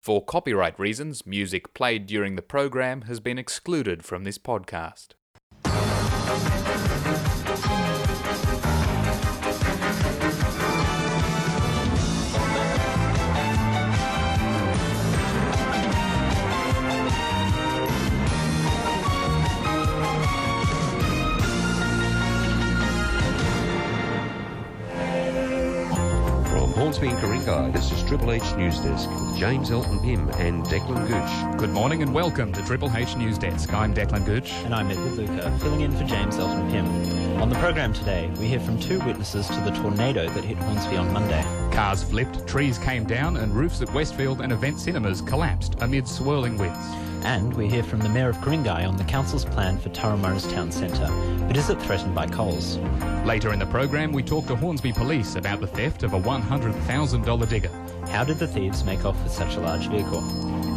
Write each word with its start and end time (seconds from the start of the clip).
For 0.00 0.24
copyright 0.24 0.80
reasons, 0.80 1.26
music 1.26 1.74
played 1.74 2.06
during 2.06 2.34
the 2.34 2.40
program 2.40 3.02
has 3.02 3.20
been 3.20 3.36
excluded 3.36 4.02
from 4.02 4.24
this 4.24 4.38
podcast. 4.38 5.08
Hornsby 26.90 27.06
and 27.06 27.18
Ku-ring-gai, 27.20 27.70
this 27.70 27.92
is 27.92 28.02
Triple 28.02 28.32
H 28.32 28.42
News 28.56 28.80
Desk 28.80 29.08
with 29.08 29.36
James 29.38 29.70
Elton 29.70 30.00
Pym 30.00 30.28
and 30.40 30.64
Declan 30.64 31.06
Gooch. 31.06 31.60
Good 31.60 31.70
morning 31.70 32.02
and 32.02 32.12
welcome 32.12 32.52
to 32.52 32.64
Triple 32.64 32.90
H 32.96 33.16
News 33.16 33.38
Desk. 33.38 33.72
I'm 33.72 33.94
Declan 33.94 34.26
Gooch. 34.26 34.50
And 34.64 34.74
I'm 34.74 34.90
Edward 34.90 35.12
Luca, 35.12 35.56
filling 35.60 35.82
in 35.82 35.92
for 35.92 36.02
James 36.02 36.36
Elton 36.36 36.68
Pym. 36.68 37.40
On 37.40 37.48
the 37.48 37.54
program 37.60 37.92
today, 37.92 38.28
we 38.40 38.48
hear 38.48 38.58
from 38.58 38.80
two 38.80 38.98
witnesses 39.04 39.46
to 39.46 39.60
the 39.60 39.70
tornado 39.70 40.28
that 40.30 40.42
hit 40.42 40.56
Hornsby 40.56 40.96
on 40.96 41.12
Monday. 41.12 41.44
Cars 41.70 42.02
flipped, 42.02 42.44
trees 42.48 42.76
came 42.76 43.04
down, 43.04 43.36
and 43.36 43.54
roofs 43.54 43.80
at 43.80 43.94
Westfield 43.94 44.40
and 44.40 44.50
Event 44.50 44.80
Cinemas 44.80 45.22
collapsed 45.22 45.76
amid 45.82 46.08
swirling 46.08 46.58
winds. 46.58 46.84
And 47.22 47.54
we 47.54 47.68
hear 47.68 47.82
from 47.82 48.00
the 48.00 48.08
Mayor 48.08 48.30
of 48.30 48.40
Ku-ring-gai 48.40 48.84
on 48.84 48.96
the 48.96 49.04
Council's 49.04 49.44
plan 49.44 49.78
for 49.78 49.90
Turramurra's 49.90 50.50
Town 50.50 50.72
Centre, 50.72 51.06
but 51.46 51.56
is 51.56 51.68
it 51.68 51.80
threatened 51.82 52.14
by 52.14 52.26
Coles? 52.26 52.78
Later 53.26 53.52
in 53.52 53.58
the 53.58 53.66
program, 53.66 54.10
we 54.10 54.22
talk 54.22 54.46
to 54.46 54.56
Hornsby 54.56 54.92
Police 54.92 55.36
about 55.36 55.60
the 55.60 55.66
theft 55.66 56.02
of 56.02 56.14
a 56.14 56.18
$100,000 56.80 57.48
digger. 57.48 57.70
How 58.08 58.24
did 58.24 58.38
the 58.38 58.46
thieves 58.48 58.82
make 58.84 59.04
off 59.04 59.22
with 59.22 59.32
such 59.32 59.56
a 59.56 59.60
large 59.60 59.88
vehicle? 59.88 60.20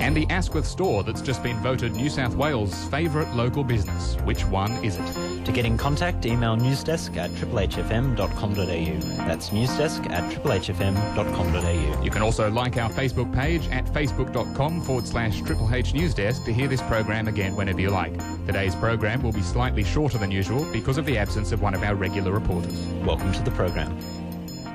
And 0.02 0.16
the 0.16 0.28
Asquith 0.30 0.66
store 0.66 1.04
that's 1.04 1.22
just 1.22 1.42
been 1.44 1.58
voted 1.58 1.94
New 1.94 2.10
South 2.10 2.36
Wales' 2.36 2.86
favourite 2.86 3.34
local 3.36 3.64
business. 3.64 4.16
Which 4.24 4.44
one 4.46 4.72
is 4.84 4.98
it? 4.98 5.46
To 5.46 5.52
get 5.52 5.66
in 5.66 5.78
contact, 5.78 6.26
email 6.26 6.58
newsdesk 6.58 7.16
at 7.16 7.30
triplehfm.com.au. 7.32 9.26
That's 9.26 9.50
newsdesk 9.50 10.10
at 10.10 10.32
triplehfm.com.au. 10.32 12.04
You 12.04 12.12
can 12.12 12.22
also 12.22 12.50
like 12.50 12.78
our 12.78 12.90
Facebook 12.90 13.34
page 13.34 13.68
at 13.70 13.86
facebook.com 13.86 14.82
forward 14.82 15.08
slash 15.08 15.42
Triple 15.42 15.74
H 15.74 15.94
News 15.94 16.14
Desk 16.14 16.44
to 16.46 16.54
hear 16.54 16.68
this 16.68 16.82
program 16.84 17.28
again 17.28 17.56
whenever 17.56 17.80
you 17.80 17.90
like. 17.90 18.18
Today's 18.46 18.76
program 18.76 19.22
will 19.22 19.32
be 19.32 19.42
slightly 19.42 19.84
shorter 19.84 20.18
than 20.18 20.32
usual 20.32 20.66
because 20.74 20.98
of 20.98 21.06
the 21.06 21.18
absence 21.18 21.52
of 21.52 21.62
one 21.62 21.74
of 21.74 21.84
our 21.84 21.96
regular 21.96 22.32
reporters. 22.32 22.78
Welcome 23.06 23.32
to 23.34 23.44
the 23.44 23.52
program. 23.52 23.98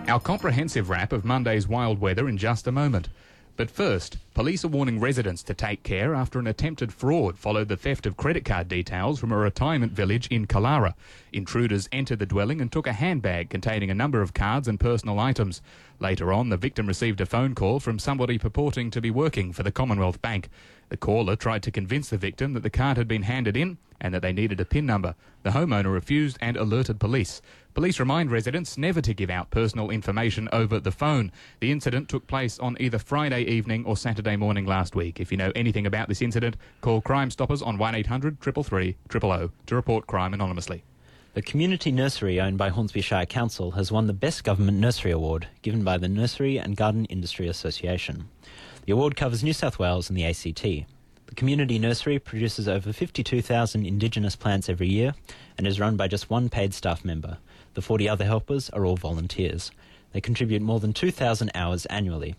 Our 0.08 0.18
comprehensive 0.18 0.88
wrap 0.88 1.12
of 1.12 1.26
Monday's 1.26 1.68
wild 1.68 2.00
weather 2.00 2.30
in 2.30 2.38
just 2.38 2.66
a 2.66 2.72
moment. 2.72 3.10
But 3.58 3.70
first, 3.70 4.16
police 4.32 4.64
are 4.64 4.68
warning 4.68 5.00
residents 5.00 5.42
to 5.42 5.52
take 5.52 5.82
care 5.82 6.14
after 6.14 6.38
an 6.38 6.46
attempted 6.46 6.94
fraud 6.94 7.36
followed 7.36 7.68
the 7.68 7.76
theft 7.76 8.06
of 8.06 8.16
credit 8.16 8.46
card 8.46 8.68
details 8.68 9.20
from 9.20 9.32
a 9.32 9.36
retirement 9.36 9.92
village 9.92 10.26
in 10.28 10.46
Killara. 10.46 10.94
Intruders 11.34 11.90
entered 11.92 12.20
the 12.20 12.24
dwelling 12.24 12.62
and 12.62 12.72
took 12.72 12.86
a 12.86 12.94
handbag 12.94 13.50
containing 13.50 13.90
a 13.90 13.94
number 13.94 14.22
of 14.22 14.32
cards 14.32 14.66
and 14.66 14.80
personal 14.80 15.18
items. 15.18 15.60
Later 16.00 16.32
on, 16.32 16.48
the 16.48 16.56
victim 16.56 16.86
received 16.86 17.20
a 17.20 17.26
phone 17.26 17.54
call 17.54 17.78
from 17.78 17.98
somebody 17.98 18.38
purporting 18.38 18.90
to 18.92 19.02
be 19.02 19.10
working 19.10 19.52
for 19.52 19.62
the 19.62 19.72
Commonwealth 19.72 20.22
Bank. 20.22 20.48
The 20.88 20.96
caller 20.96 21.36
tried 21.36 21.62
to 21.64 21.70
convince 21.70 22.08
the 22.08 22.16
victim 22.16 22.54
that 22.54 22.62
the 22.62 22.70
card 22.70 22.96
had 22.96 23.08
been 23.08 23.22
handed 23.22 23.56
in 23.56 23.78
and 24.00 24.14
that 24.14 24.22
they 24.22 24.32
needed 24.32 24.60
a 24.60 24.64
PIN 24.64 24.86
number. 24.86 25.14
The 25.42 25.50
homeowner 25.50 25.92
refused 25.92 26.38
and 26.40 26.56
alerted 26.56 27.00
police. 27.00 27.42
Police 27.74 28.00
remind 28.00 28.30
residents 28.30 28.78
never 28.78 29.00
to 29.00 29.14
give 29.14 29.30
out 29.30 29.50
personal 29.50 29.90
information 29.90 30.48
over 30.52 30.80
the 30.80 30.92
phone. 30.92 31.30
The 31.60 31.70
incident 31.70 32.08
took 32.08 32.26
place 32.26 32.58
on 32.58 32.76
either 32.80 32.98
Friday 32.98 33.42
evening 33.42 33.84
or 33.84 33.96
Saturday 33.96 34.36
morning 34.36 34.66
last 34.66 34.94
week. 34.94 35.20
If 35.20 35.30
you 35.30 35.38
know 35.38 35.52
anything 35.54 35.86
about 35.86 36.08
this 36.08 36.22
incident, 36.22 36.56
call 36.80 37.00
Crime 37.00 37.30
Stoppers 37.30 37.62
on 37.62 37.78
1800 37.78 38.40
333 38.40 38.96
000 39.20 39.50
to 39.66 39.74
report 39.74 40.06
crime 40.06 40.34
anonymously. 40.34 40.84
The 41.34 41.42
community 41.42 41.92
nursery 41.92 42.40
owned 42.40 42.56
by 42.56 42.70
Hornsby 42.70 43.02
Shire 43.02 43.26
Council 43.26 43.72
has 43.72 43.92
won 43.92 44.06
the 44.06 44.14
Best 44.14 44.44
Government 44.44 44.78
Nursery 44.78 45.10
Award 45.12 45.46
given 45.60 45.84
by 45.84 45.98
the 45.98 46.08
Nursery 46.08 46.58
and 46.58 46.74
Garden 46.74 47.04
Industry 47.04 47.46
Association. 47.48 48.28
The 48.86 48.92
award 48.92 49.14
covers 49.14 49.44
New 49.44 49.52
South 49.52 49.78
Wales 49.78 50.08
and 50.08 50.16
the 50.16 50.24
ACT. 50.24 50.62
The 50.62 51.34
community 51.36 51.78
nursery 51.78 52.18
produces 52.18 52.66
over 52.66 52.92
52,000 52.92 53.84
Indigenous 53.84 54.36
plants 54.36 54.70
every 54.70 54.88
year 54.88 55.14
and 55.58 55.66
is 55.66 55.78
run 55.78 55.96
by 55.96 56.08
just 56.08 56.30
one 56.30 56.48
paid 56.48 56.72
staff 56.72 57.04
member. 57.04 57.36
The 57.74 57.82
40 57.82 58.08
other 58.08 58.24
helpers 58.24 58.70
are 58.70 58.86
all 58.86 58.96
volunteers. 58.96 59.70
They 60.12 60.22
contribute 60.22 60.62
more 60.62 60.80
than 60.80 60.94
2,000 60.94 61.50
hours 61.54 61.84
annually. 61.86 62.36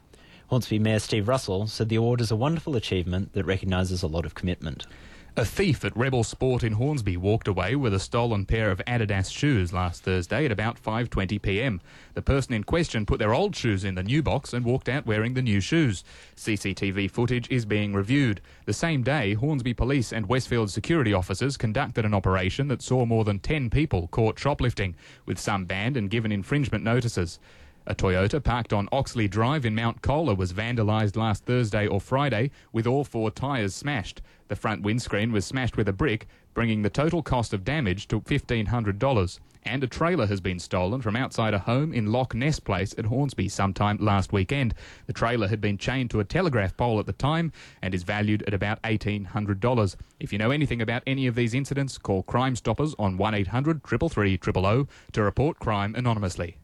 Hornsby 0.48 0.80
Mayor 0.80 1.00
Steve 1.00 1.28
Russell 1.28 1.68
said 1.68 1.90
the 1.90 1.96
award 1.96 2.22
is 2.22 2.32
a 2.32 2.36
wonderful 2.36 2.76
achievement 2.76 3.34
that 3.34 3.46
recognises 3.46 4.02
a 4.02 4.08
lot 4.08 4.26
of 4.26 4.34
commitment. 4.34 4.88
A 5.38 5.46
thief 5.46 5.86
at 5.86 5.96
Rebel 5.96 6.24
Sport 6.24 6.64
in 6.64 6.74
Hornsby 6.74 7.16
walked 7.16 7.48
away 7.48 7.76
with 7.76 7.94
a 7.94 8.00
stolen 8.00 8.46
pair 8.46 8.72
of 8.72 8.82
Adidas 8.88 9.32
shoes 9.32 9.72
last 9.72 10.04
Thursday 10.04 10.44
at 10.44 10.52
about 10.52 10.82
5:20 10.82 11.40
p.m. 11.42 11.82
The 12.16 12.22
person 12.22 12.54
in 12.54 12.64
question 12.64 13.06
put 13.06 13.20
their 13.20 13.34
old 13.34 13.56
shoes 13.56 13.84
in 13.84 13.94
the 13.94 14.04
new 14.04 14.24
box 14.24 14.54
and 14.54 14.66
walked 14.66 14.90
out 14.90 15.06
wearing 15.06 15.36
the 15.36 15.44
new 15.44 15.62
shoes. 15.62 16.04
CCTV 16.36 17.12
footage 17.12 17.50
is 17.52 17.64
being 17.66 17.94
reviewed. 17.94 18.42
The 18.66 18.74
same 18.74 19.04
day, 19.04 19.36
Hornsby 19.36 19.76
Police 19.76 20.12
and 20.12 20.28
Westfield 20.28 20.72
security 20.72 21.14
officers 21.14 21.58
conducted 21.58 22.06
an 22.06 22.16
operation 22.16 22.68
that 22.70 22.82
saw 22.82 23.06
more 23.06 23.24
than 23.24 23.40
10 23.40 23.70
people 23.70 24.08
caught 24.08 24.40
shoplifting, 24.40 24.96
with 25.28 25.40
some 25.40 25.66
banned 25.66 25.96
and 25.96 26.10
given 26.10 26.32
infringement 26.32 26.84
notices. 26.84 27.40
A 27.88 27.96
Toyota 27.96 28.44
parked 28.44 28.72
on 28.72 28.90
Oxley 28.92 29.28
Drive 29.28 29.66
in 29.66 29.74
Mount 29.74 30.02
Colah 30.02 30.36
was 30.36 30.54
vandalised 30.54 31.16
last 31.16 31.46
Thursday 31.46 31.88
or 31.88 32.00
Friday 32.00 32.52
with 32.72 32.86
all 32.86 33.04
four 33.04 33.32
tyres 33.32 33.74
smashed. 33.74 34.22
The 34.48 34.56
front 34.56 34.84
windscreen 34.84 35.32
was 35.32 35.46
smashed 35.46 35.76
with 35.76 35.88
a 35.88 35.94
brick, 35.94 36.28
bringing 36.54 36.84
the 36.84 36.90
total 36.90 37.24
cost 37.24 37.54
of 37.54 37.64
damage 37.64 38.08
to 38.10 38.22
$1,500. 38.22 39.40
And 39.64 39.84
a 39.84 39.88
trailer 39.88 40.28
has 40.28 40.40
been 40.40 40.60
stolen 40.60 41.02
from 41.02 41.16
outside 41.16 41.54
a 41.54 41.60
home 41.60 41.92
in 41.94 42.12
Loch 42.12 42.36
Ness 42.36 42.60
Place 42.60 42.94
at 42.98 43.06
Hornsby 43.06 43.50
sometime 43.50 43.98
last 43.98 44.32
weekend. 44.32 44.76
The 45.08 45.14
trailer 45.14 45.48
had 45.48 45.60
been 45.60 45.78
chained 45.78 46.12
to 46.12 46.20
a 46.20 46.26
telegraph 46.26 46.78
pole 46.78 47.00
at 47.00 47.08
the 47.08 47.14
time 47.14 47.52
and 47.82 47.96
is 47.96 48.04
valued 48.04 48.44
at 48.44 48.54
about 48.54 48.82
$1,800. 48.84 49.96
If 50.20 50.32
you 50.32 50.38
know 50.38 50.52
anything 50.52 50.82
about 50.82 51.04
any 51.08 51.26
of 51.26 51.34
these 51.34 51.56
incidents, 51.56 51.98
call 51.98 52.22
Crime 52.24 52.56
Stoppers 52.56 52.94
on 53.00 53.18
1800 53.18 53.84
333 53.84 54.40
000 54.54 54.88
to 55.14 55.24
report 55.24 55.58
crime 55.58 55.96
anonymously. 55.96 56.59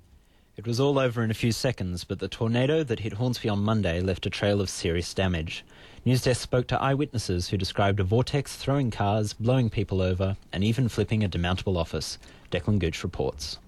It 0.57 0.65
was 0.65 0.79
all 0.79 0.97
over 0.97 1.21
in 1.21 1.31
a 1.31 1.33
few 1.33 1.51
seconds, 1.51 2.05
but 2.05 2.19
the 2.19 2.29
tornado 2.29 2.81
that 2.81 3.01
hit 3.01 3.13
Hornsby 3.13 3.49
on 3.49 3.59
Monday 3.59 3.99
left 3.99 4.25
a 4.25 4.29
trail 4.29 4.61
of 4.61 4.69
serious 4.69 5.13
damage. 5.13 5.65
Newsdesk 6.05 6.37
spoke 6.37 6.67
to 6.67 6.81
eyewitnesses 6.81 7.49
who 7.49 7.57
described 7.57 7.99
a 7.99 8.05
vortex 8.05 8.55
throwing 8.55 8.89
cars, 8.89 9.33
blowing 9.33 9.69
people 9.69 10.01
over, 10.01 10.37
and 10.53 10.63
even 10.63 10.87
flipping 10.87 11.25
a 11.25 11.29
demountable 11.29 11.75
office. 11.75 12.17
Declan 12.51 12.79
Gooch 12.79 13.03
reports. 13.03 13.59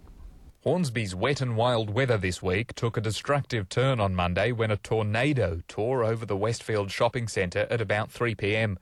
Hornsby's 0.63 1.13
wet 1.13 1.41
and 1.41 1.57
wild 1.57 1.89
weather 1.89 2.17
this 2.17 2.41
week 2.41 2.73
took 2.73 2.95
a 2.95 3.01
destructive 3.01 3.67
turn 3.67 3.99
on 3.99 4.15
Monday 4.15 4.53
when 4.53 4.71
a 4.71 4.77
tornado 4.77 5.63
tore 5.67 6.05
over 6.05 6.25
the 6.25 6.37
Westfield 6.37 6.89
shopping 6.89 7.27
centre 7.27 7.67
at 7.69 7.81
about 7.81 8.11
3 8.11 8.33
pm. 8.33 8.79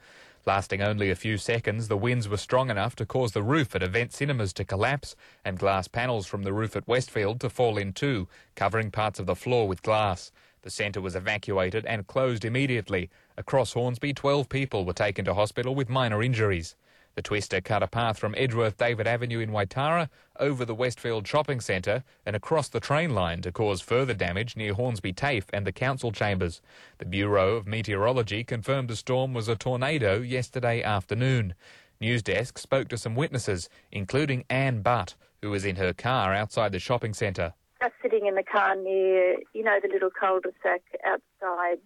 Lasting 0.48 0.80
only 0.80 1.10
a 1.10 1.16
few 1.16 1.40
seconds, 1.40 1.88
the 1.88 1.98
winds 1.98 2.30
were 2.30 2.38
strong 2.38 2.70
enough 2.70 2.96
to 2.98 3.06
cause 3.06 3.32
the 3.32 3.42
roof 3.42 3.76
at 3.76 3.82
Event 3.82 4.14
Cinemas 4.14 4.54
to 4.54 4.64
collapse 4.64 5.16
and 5.44 5.58
glass 5.58 5.88
panels 5.88 6.28
from 6.28 6.44
the 6.44 6.54
roof 6.54 6.76
at 6.76 6.88
Westfield 6.88 7.40
to 7.40 7.50
fall 7.50 7.80
in 7.80 7.94
too, 7.94 8.28
covering 8.56 8.92
parts 8.92 9.20
of 9.20 9.26
the 9.26 9.36
floor 9.36 9.68
with 9.68 9.82
glass. 9.82 10.32
The 10.62 10.70
centre 10.70 11.02
was 11.02 11.16
evacuated 11.16 11.84
and 11.88 12.06
closed 12.06 12.46
immediately. 12.46 13.10
Across 13.38 13.74
Hornsby, 13.74 14.14
12 14.14 14.48
people 14.48 14.86
were 14.86 14.94
taken 14.94 15.26
to 15.26 15.34
hospital 15.34 15.74
with 15.74 15.90
minor 15.90 16.22
injuries. 16.22 16.76
The 17.16 17.22
twister 17.22 17.62
cut 17.62 17.82
a 17.82 17.88
path 17.88 18.20
from 18.20 18.36
Edgeworth 18.38 18.76
David 18.76 19.08
Avenue 19.08 19.40
in 19.40 19.52
Waitara 19.52 20.10
over 20.38 20.66
the 20.66 20.76
Westfield 20.76 21.26
shopping 21.26 21.62
centre 21.62 22.04
and 22.26 22.36
across 22.36 22.68
the 22.68 22.82
train 22.82 23.16
line 23.16 23.42
to 23.44 23.54
cause 23.54 23.80
further 23.80 24.14
damage 24.14 24.58
near 24.58 24.74
Hornsby 24.74 25.14
TAFE 25.14 25.46
and 25.54 25.66
the 25.66 25.72
council 25.72 26.12
chambers. 26.12 26.62
The 26.98 27.06
Bureau 27.06 27.56
of 27.56 27.68
Meteorology 27.68 28.44
confirmed 28.44 28.90
the 28.90 28.98
storm 28.98 29.34
was 29.34 29.48
a 29.48 29.56
tornado 29.56 30.20
yesterday 30.20 30.84
afternoon. 30.84 31.56
Newsdesk 32.02 32.58
spoke 32.58 32.90
to 32.90 32.98
some 32.98 33.16
witnesses, 33.16 33.70
including 33.94 34.44
Anne 34.50 34.82
Butt, 34.82 35.16
who 35.42 35.52
was 35.52 35.64
in 35.64 35.78
her 35.78 35.94
car 35.94 36.34
outside 36.34 36.74
the 36.74 36.80
shopping 36.80 37.14
centre. 37.14 37.54
Just 37.82 37.94
sitting 38.02 38.26
in 38.26 38.36
the 38.36 38.44
car 38.44 38.76
near, 38.76 39.38
you 39.54 39.64
know, 39.64 39.80
the 39.82 39.88
little 39.88 40.10
cul-de-sac 40.10 40.82
outside 41.06 41.78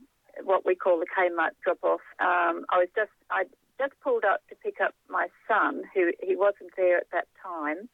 what 0.43 0.65
we 0.65 0.73
call 0.73 0.99
the 0.99 1.05
Kmart 1.05 1.51
drop-off. 1.63 2.01
Um, 2.19 2.65
I 2.69 2.79
was 2.79 2.87
just, 2.95 3.11
I 3.29 3.43
just 3.79 3.93
pulled 4.03 4.25
up 4.25 4.41
to 4.49 4.55
pick 4.55 4.81
up 4.83 4.93
my 5.09 5.27
son, 5.47 5.83
who 5.93 6.11
he 6.21 6.35
wasn't 6.35 6.71
there 6.77 6.97
at 6.97 7.07
that 7.11 7.27
time, 7.41 7.89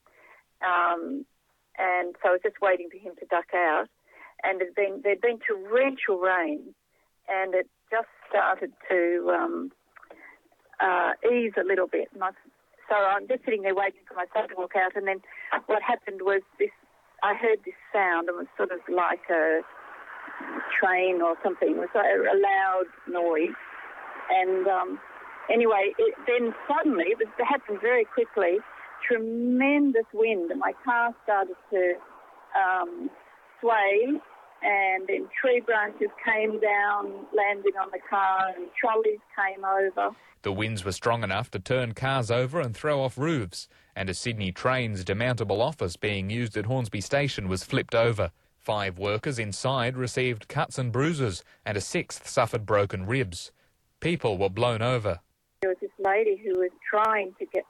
um, 0.66 1.26
and 1.78 2.16
so 2.22 2.30
I 2.30 2.32
was 2.32 2.42
just 2.44 2.62
waiting 2.62 2.90
for 2.90 2.98
him 2.98 3.16
to 3.20 3.26
duck 3.28 3.54
out. 3.54 3.88
And 4.44 4.60
there'd 4.60 4.76
been 4.76 5.02
there'd 5.04 5.22
been 5.22 5.40
torrential 5.40 6.20
rain, 6.20 6.74
and 7.30 7.56
it 7.56 7.68
just 7.90 8.10
started 8.30 8.72
to 8.90 9.32
um, 9.32 9.72
uh, 10.82 11.14
ease 11.32 11.54
a 11.58 11.66
little 11.66 11.88
bit. 11.88 12.10
And 12.14 12.22
so 12.90 12.96
I'm 12.96 13.28
just 13.28 13.46
sitting 13.46 13.62
there 13.62 13.76
waiting 13.76 14.02
for 14.08 14.16
my 14.16 14.26
son 14.34 14.50
to 14.50 14.56
walk 14.58 14.74
out, 14.76 14.96
and 14.96 15.08
then 15.08 15.22
what 15.68 15.82
happened 15.82 16.22
was 16.22 16.42
this: 16.60 16.74
I 17.24 17.34
heard 17.34 17.60
this 17.66 17.80
sound, 17.94 18.28
and 18.28 18.36
it 18.36 18.46
was 18.46 18.52
sort 18.58 18.72
of 18.72 18.80
like 18.90 19.24
a 19.32 19.62
train 20.80 21.22
or 21.22 21.36
something. 21.44 21.70
It 21.70 21.78
was 21.78 21.94
a, 21.96 22.00
a 22.00 22.36
loud 22.36 22.86
noise. 23.08 23.56
And 24.30 24.68
um, 24.68 25.00
anyway, 25.52 25.94
it, 25.98 26.16
then 26.28 26.54
suddenly, 26.68 27.06
it, 27.10 27.18
was, 27.18 27.28
it 27.40 27.46
happened 27.46 27.80
very 27.82 28.06
quickly, 28.06 28.58
tremendous 29.08 30.06
wind, 30.14 30.52
and 30.52 30.60
my 30.60 30.74
car 30.84 31.14
started 31.24 31.56
to 31.72 31.94
um, 32.56 33.10
sway, 33.62 34.20
and 34.64 35.08
then 35.08 35.28
tree 35.40 35.62
branches 35.62 36.10
came 36.26 36.60
down, 36.60 37.26
landing 37.36 37.74
on 37.80 37.90
the 37.92 38.00
car, 38.10 38.54
and 38.56 38.68
trolleys 38.80 39.20
came 39.36 39.64
over. 39.64 40.16
The 40.42 40.54
winds 40.54 40.86
were 40.86 40.92
strong 40.92 41.24
enough 41.24 41.50
to 41.52 41.60
turn 41.60 41.94
cars 41.94 42.30
over 42.30 42.60
and 42.60 42.76
throw 42.76 43.02
off 43.02 43.18
roofs, 43.18 43.68
and 43.96 44.10
a 44.10 44.14
Sydney 44.14 44.52
Trains 44.52 45.04
demountable 45.04 45.60
office 45.60 45.98
being 45.98 46.30
used 46.30 46.56
at 46.58 46.66
Hornsby 46.66 47.02
Station 47.02 47.48
was 47.48 47.64
flipped 47.64 47.96
over. 47.96 48.32
Five 48.60 48.98
workers 48.98 49.38
inside 49.38 49.96
received 49.98 50.48
cuts 50.48 50.78
and 50.78 50.92
bruises, 50.92 51.44
and 51.66 51.78
a 51.78 51.82
sixth 51.82 52.28
suffered 52.28 52.66
broken 52.66 53.06
ribs. 53.06 53.52
People 54.00 54.38
were 54.38 54.50
blown 54.50 54.82
over. 54.82 55.20
There 55.62 55.70
was 55.70 55.78
this 55.82 55.92
lady 56.00 56.42
who 56.44 56.60
was 56.60 56.72
trying 56.88 57.34
to 57.40 57.46
get 57.46 57.64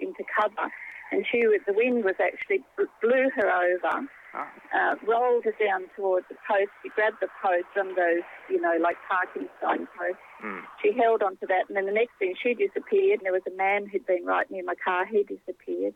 into 0.00 0.24
cover, 0.40 0.70
and 1.10 1.26
she 1.30 1.46
was, 1.46 1.60
the 1.66 1.74
wind 1.74 2.04
was 2.04 2.14
actually 2.22 2.64
blew 3.02 3.28
her 3.36 3.48
over, 3.50 4.08
uh, 4.34 4.94
rolled 5.06 5.44
her 5.44 5.54
down 5.60 5.84
towards 5.94 6.26
the 6.28 6.36
post. 6.48 6.70
She 6.82 6.88
grabbed 6.90 7.18
the 7.20 7.28
post, 7.42 7.68
of 7.76 7.94
those, 7.96 8.24
you 8.48 8.60
know, 8.60 8.78
like 8.80 8.96
parking 9.08 9.48
sign 9.60 9.86
posts. 9.98 10.22
She 10.82 10.92
held 10.96 11.22
onto 11.22 11.46
that, 11.46 11.68
and 11.68 11.76
then 11.76 11.86
the 11.86 11.92
next 11.92 12.12
thing 12.18 12.34
she 12.42 12.54
disappeared, 12.54 13.20
and 13.20 13.26
there 13.26 13.32
was 13.32 13.46
a 13.46 13.56
man 13.56 13.86
who'd 13.86 14.06
been 14.06 14.24
right 14.24 14.50
near 14.50 14.64
my 14.64 14.74
car. 14.82 15.04
He 15.04 15.22
disappeared. 15.22 15.94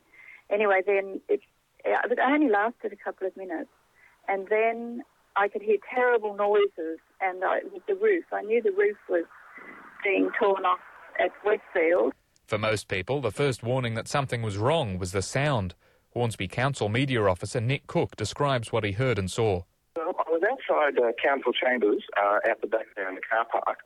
Anyway, 0.49 0.81
then 0.85 1.21
it, 1.27 1.41
it 1.83 2.19
only 2.19 2.49
lasted 2.49 2.93
a 2.93 3.03
couple 3.03 3.25
of 3.25 3.35
minutes, 3.35 3.71
and 4.27 4.47
then 4.49 5.01
I 5.35 5.47
could 5.47 5.61
hear 5.61 5.77
terrible 5.93 6.35
noises, 6.35 6.99
and 7.19 7.43
I, 7.43 7.59
with 7.73 7.85
the 7.87 7.95
roof, 7.95 8.25
I 8.31 8.41
knew 8.43 8.61
the 8.61 8.71
roof 8.71 8.97
was 9.09 9.25
being 10.03 10.29
torn 10.39 10.65
off 10.65 10.79
at 11.19 11.31
Westfield. 11.43 12.13
For 12.45 12.57
most 12.57 12.87
people, 12.87 13.21
the 13.21 13.31
first 13.31 13.63
warning 13.63 13.95
that 13.95 14.07
something 14.07 14.41
was 14.41 14.57
wrong 14.57 14.97
was 14.97 15.11
the 15.11 15.21
sound. 15.21 15.75
Hornsby 16.13 16.47
Council 16.47 16.89
media 16.89 17.23
officer 17.23 17.59
Nick 17.59 17.87
Cook 17.87 18.15
describes 18.15 18.71
what 18.71 18.83
he 18.83 18.93
heard 18.93 19.19
and 19.19 19.29
saw. 19.29 19.63
Well, 19.95 20.15
I 20.17 20.31
was 20.31 20.41
outside 20.43 20.97
uh, 20.97 21.11
council 21.21 21.51
chambers 21.53 22.03
uh, 22.17 22.39
out 22.49 22.61
the 22.61 22.67
back 22.67 22.85
there 22.95 23.09
in 23.09 23.15
the 23.15 23.21
car 23.21 23.45
park 23.51 23.79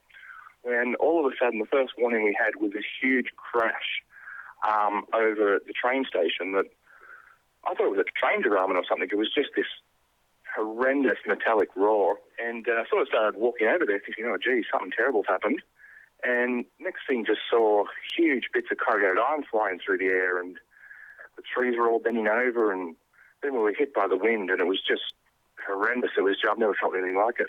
when 0.64 0.96
all 1.00 1.26
of 1.26 1.32
a 1.32 1.36
sudden 1.44 1.60
the 1.60 1.66
first 1.66 1.94
warning 1.98 2.24
we 2.24 2.38
had 2.38 2.62
was 2.62 2.72
this 2.74 2.86
huge 3.02 3.28
crash 3.36 4.04
um, 4.68 5.06
over 5.14 5.56
at 5.56 5.66
the 5.66 5.74
train 5.74 6.06
station 6.06 6.54
that 6.54 6.66
I 7.66 7.74
thought 7.74 7.88
it 7.88 7.98
was 7.98 8.06
a 8.06 8.20
train 8.20 8.42
derailment 8.42 8.78
or 8.78 8.86
something. 8.88 9.10
It 9.12 9.18
was 9.18 9.34
just 9.34 9.50
this 9.56 9.70
horrendous 10.56 11.18
metallic 11.26 11.70
roar 11.76 12.18
and 12.38 12.68
uh, 12.68 12.84
sort 12.90 13.02
of 13.04 13.08
started 13.08 13.40
walking 13.40 13.68
over 13.68 13.86
there 13.86 14.02
thinking, 14.06 14.26
oh, 14.26 14.38
gee, 14.38 14.64
something 14.72 14.92
terrible's 14.92 15.26
happened. 15.28 15.62
And 16.24 16.66
next 16.80 17.02
thing 17.08 17.26
just 17.26 17.42
saw 17.50 17.86
huge 18.16 18.46
bits 18.54 18.68
of 18.72 18.78
corrugated 18.78 19.18
iron 19.18 19.44
flying 19.50 19.80
through 19.84 19.98
the 19.98 20.06
air 20.06 20.40
and 20.40 20.58
the 21.36 21.44
trees 21.56 21.76
were 21.78 21.90
all 21.90 22.00
bending 22.00 22.28
over 22.28 22.72
and 22.72 22.96
then 23.42 23.54
we 23.54 23.60
were 23.60 23.74
hit 23.74 23.94
by 23.94 24.08
the 24.08 24.18
wind 24.18 24.50
and 24.50 24.60
it 24.60 24.68
was 24.68 24.82
just 24.88 25.14
horrendous. 25.66 26.12
It 26.18 26.22
was, 26.22 26.38
I've 26.50 26.60
never 26.60 26.76
felt 26.80 26.94
anything 26.96 27.18
like 27.18 27.40
it. 27.40 27.48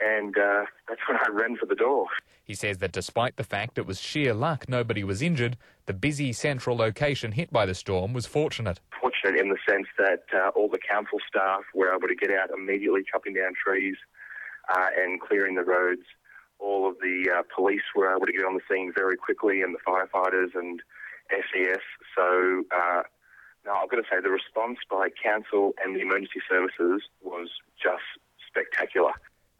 And 0.00 0.36
uh, 0.36 0.64
that's 0.88 1.00
when 1.08 1.16
I 1.16 1.30
ran 1.30 1.56
for 1.56 1.66
the 1.66 1.74
door. 1.74 2.06
He 2.44 2.54
says 2.54 2.78
that 2.78 2.92
despite 2.92 3.36
the 3.36 3.44
fact 3.44 3.78
it 3.78 3.86
was 3.86 4.00
sheer 4.00 4.34
luck 4.34 4.68
nobody 4.68 5.04
was 5.04 5.22
injured, 5.22 5.56
the 5.86 5.94
busy 5.94 6.32
central 6.32 6.76
location 6.76 7.32
hit 7.32 7.52
by 7.52 7.66
the 7.66 7.74
storm 7.74 8.12
was 8.12 8.26
fortunate. 8.26 8.80
Fortunate 9.00 9.40
in 9.40 9.48
the 9.48 9.58
sense 9.68 9.86
that 9.98 10.24
uh, 10.34 10.50
all 10.50 10.68
the 10.68 10.78
council 10.78 11.18
staff 11.26 11.62
were 11.74 11.94
able 11.94 12.08
to 12.08 12.14
get 12.14 12.30
out 12.30 12.50
immediately, 12.50 13.02
chopping 13.10 13.34
down 13.34 13.52
trees 13.54 13.96
uh, 14.74 14.88
and 14.96 15.20
clearing 15.20 15.54
the 15.54 15.64
roads. 15.64 16.02
All 16.58 16.88
of 16.88 16.96
the 17.00 17.30
uh, 17.30 17.42
police 17.54 17.82
were 17.94 18.10
able 18.14 18.26
to 18.26 18.32
get 18.32 18.44
on 18.44 18.54
the 18.54 18.60
scene 18.70 18.92
very 18.94 19.16
quickly, 19.16 19.62
and 19.62 19.74
the 19.74 19.78
firefighters 19.86 20.54
and 20.54 20.80
SES. 21.30 21.80
So, 22.16 22.64
uh, 22.74 23.02
I've 23.70 23.90
got 23.90 23.96
to 23.96 24.04
say 24.10 24.20
the 24.22 24.30
response 24.30 24.78
by 24.88 25.08
council 25.22 25.72
and 25.84 25.96
the 25.96 26.00
emergency 26.00 26.40
services 26.48 27.02
was 27.22 27.48
just 27.82 28.02
spectacular. 28.48 29.12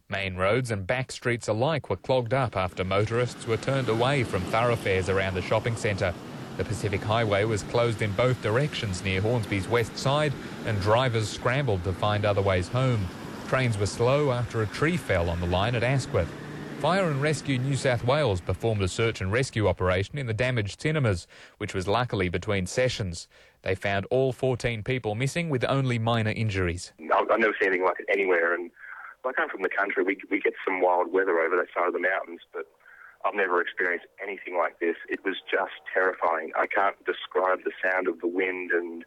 Main 0.09 0.37
roads 0.37 0.71
and 0.71 0.87
back 0.87 1.11
streets 1.11 1.49
alike 1.49 1.91
were 1.91 1.97
clogged 1.97 2.33
up 2.33 2.57
after 2.57 2.85
motorists 2.85 3.47
were 3.47 3.57
turned 3.57 3.89
away 3.89 4.23
from 4.23 4.43
thoroughfares 4.43 5.09
around 5.09 5.35
the 5.35 5.43
shopping 5.43 5.75
centre. 5.75 6.15
The 6.57 6.65
Pacific 6.65 7.03
Highway 7.03 7.45
was 7.45 7.65
closed 7.65 8.01
in 8.01 8.13
both 8.13 8.41
directions 8.41 9.03
near 9.03 9.21
Hornsby's 9.21 9.69
west 9.69 9.99
side, 9.99 10.33
and 10.65 10.81
drivers 10.81 11.29
scrambled 11.29 11.83
to 11.85 11.93
find 11.93 12.25
other 12.25 12.41
ways 12.41 12.69
home. 12.69 13.07
Trains 13.49 13.77
were 13.77 13.87
slow 13.87 14.31
after 14.31 14.63
a 14.63 14.67
tree 14.67 14.97
fell 14.97 15.29
on 15.29 15.41
the 15.41 15.47
line 15.47 15.75
at 15.75 15.83
Asquith. 15.83 16.33
Fire 16.81 17.09
and 17.09 17.23
Rescue 17.23 17.59
New 17.59 17.75
South 17.75 18.05
Wales 18.05 18.43
performed 18.43 18.83
a 18.83 18.89
search 18.89 19.23
and 19.23 19.33
rescue 19.33 19.67
operation 19.67 20.19
in 20.19 20.27
the 20.27 20.35
damaged 20.35 20.81
cinemas, 20.81 21.27
which 21.57 21.73
was 21.73 21.89
luckily 21.89 22.29
between 22.29 22.67
sessions. 22.67 23.29
They 23.63 23.75
found 23.75 24.07
all 24.11 24.31
14 24.31 24.83
people 24.83 25.15
missing 25.15 25.49
with 25.49 25.65
only 25.65 25.99
minor 25.99 26.33
injuries. 26.33 26.93
I've 27.01 27.41
never 27.41 27.55
seen 27.59 27.69
anything 27.69 27.85
like 27.85 27.99
it 27.99 28.07
anywhere. 28.13 28.55
And 28.55 28.71
I 29.25 29.33
come 29.33 29.49
from 29.49 29.63
the 29.63 29.71
country. 29.71 30.05
We 30.05 30.19
we 30.31 30.39
get 30.39 30.53
some 30.67 30.83
wild 30.83 31.13
weather 31.13 31.41
over 31.41 31.57
that 31.57 31.69
side 31.75 31.89
of 31.89 31.95
the 31.95 31.99
mountains, 31.99 32.41
but 32.53 32.67
I've 33.25 33.35
never 33.35 33.61
experienced 33.61 34.07
anything 34.23 34.57
like 34.57 34.79
this. 34.79 34.97
It 35.09 35.25
was 35.25 35.37
just 35.51 35.73
terrifying. 35.93 36.53
I 36.57 36.67
can't 36.67 36.97
describe 37.05 37.61
the 37.65 37.73
sound 37.83 38.07
of 38.07 38.21
the 38.21 38.29
wind 38.29 38.71
and 38.71 39.05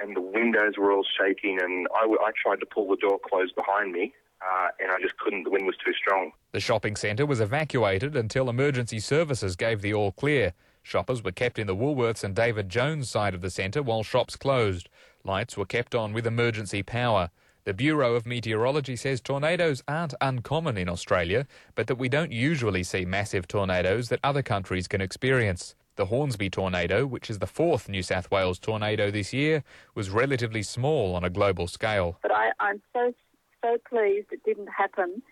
and 0.00 0.16
the 0.16 0.22
windows 0.22 0.74
were 0.78 0.90
all 0.90 1.04
shaking. 1.04 1.60
And 1.62 1.86
I, 1.94 2.06
I 2.06 2.32
tried 2.42 2.60
to 2.60 2.66
pull 2.66 2.88
the 2.88 2.96
door 2.96 3.20
closed 3.28 3.54
behind 3.54 3.92
me, 3.92 4.14
uh, 4.42 4.68
and 4.80 4.90
I 4.90 5.00
just 5.00 5.16
couldn't. 5.18 5.44
The 5.44 5.50
wind 5.50 5.66
was 5.66 5.76
too 5.84 5.92
strong. 5.94 6.32
The 6.52 6.60
shopping 6.60 6.96
centre 6.96 7.26
was 7.26 7.40
evacuated 7.40 8.16
until 8.16 8.48
emergency 8.48 8.98
services 8.98 9.56
gave 9.56 9.80
the 9.80 9.94
all 9.94 10.12
clear. 10.12 10.52
Shoppers 10.82 11.22
were 11.22 11.32
kept 11.32 11.58
in 11.58 11.66
the 11.66 11.76
Woolworths 11.76 12.24
and 12.24 12.34
David 12.34 12.68
Jones 12.68 13.08
side 13.08 13.34
of 13.34 13.40
the 13.40 13.50
centre 13.50 13.82
while 13.82 14.02
shops 14.02 14.36
closed. 14.36 14.88
Lights 15.24 15.56
were 15.56 15.64
kept 15.64 15.94
on 15.94 16.12
with 16.12 16.26
emergency 16.26 16.82
power. 16.82 17.30
The 17.64 17.72
Bureau 17.72 18.16
of 18.16 18.26
Meteorology 18.26 18.96
says 18.96 19.20
tornadoes 19.20 19.84
aren't 19.86 20.14
uncommon 20.20 20.76
in 20.76 20.88
Australia, 20.88 21.46
but 21.76 21.86
that 21.86 21.94
we 21.94 22.08
don't 22.08 22.32
usually 22.32 22.82
see 22.82 23.04
massive 23.04 23.46
tornadoes 23.46 24.08
that 24.08 24.18
other 24.24 24.42
countries 24.42 24.88
can 24.88 25.00
experience. 25.00 25.76
The 25.94 26.06
Hornsby 26.06 26.50
tornado, 26.50 27.06
which 27.06 27.30
is 27.30 27.38
the 27.38 27.46
fourth 27.46 27.88
New 27.88 28.02
South 28.02 28.30
Wales 28.32 28.58
tornado 28.58 29.12
this 29.12 29.32
year, 29.32 29.62
was 29.94 30.10
relatively 30.10 30.64
small 30.64 31.14
on 31.14 31.22
a 31.22 31.30
global 31.30 31.68
scale. 31.68 32.18
But 32.22 32.32
I, 32.32 32.50
I'm 32.58 32.82
so 32.92 33.14
so 33.62 33.78
pleased 33.88 34.28
it 34.32 34.42
didn't 34.44 34.68
happen 34.68 35.22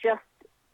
just, 0.00 0.22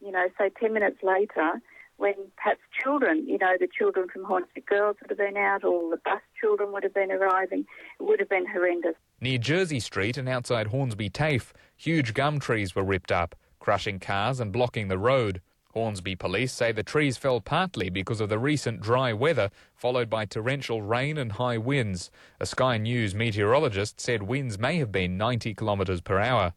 you 0.01 0.11
know, 0.11 0.27
say 0.37 0.51
10 0.59 0.73
minutes 0.73 0.97
later 1.01 1.61
when 1.97 2.13
perhaps 2.35 2.59
children, 2.83 3.25
you 3.27 3.37
know, 3.37 3.53
the 3.59 3.67
children 3.67 4.07
from 4.11 4.23
Hornsby 4.23 4.61
Girls 4.61 4.97
would 5.01 5.09
have 5.09 5.17
been 5.17 5.37
out, 5.37 5.63
or 5.63 5.89
the 5.91 6.01
bus 6.03 6.21
children 6.39 6.71
would 6.73 6.83
have 6.83 6.93
been 6.93 7.11
arriving. 7.11 7.65
It 7.99 8.03
would 8.03 8.19
have 8.19 8.29
been 8.29 8.47
horrendous. 8.47 8.95
Near 9.21 9.37
Jersey 9.37 9.79
Street 9.79 10.17
and 10.17 10.27
outside 10.27 10.67
Hornsby 10.67 11.09
TAFE, 11.09 11.53
huge 11.77 12.13
gum 12.13 12.39
trees 12.39 12.75
were 12.75 12.83
ripped 12.83 13.11
up, 13.11 13.35
crushing 13.59 13.99
cars 13.99 14.39
and 14.39 14.51
blocking 14.51 14.87
the 14.87 14.97
road. 14.97 15.39
Hornsby 15.73 16.15
police 16.15 16.51
say 16.51 16.71
the 16.71 16.83
trees 16.83 17.17
fell 17.17 17.41
partly 17.41 17.89
because 17.89 18.21
of 18.21 18.29
the 18.29 18.37
recent 18.37 18.81
dry 18.81 19.11
weather, 19.13 19.49
followed 19.75 20.09
by 20.09 20.25
torrential 20.25 20.81
rain 20.81 21.17
and 21.17 21.31
high 21.33 21.57
winds. 21.57 22.11
A 22.39 22.45
Sky 22.45 22.77
News 22.77 23.15
meteorologist 23.15 23.99
said 23.99 24.23
winds 24.23 24.59
may 24.59 24.77
have 24.77 24.91
been 24.91 25.17
90 25.17 25.55
kilometres 25.55 26.01
per 26.01 26.19
hour. 26.19 26.53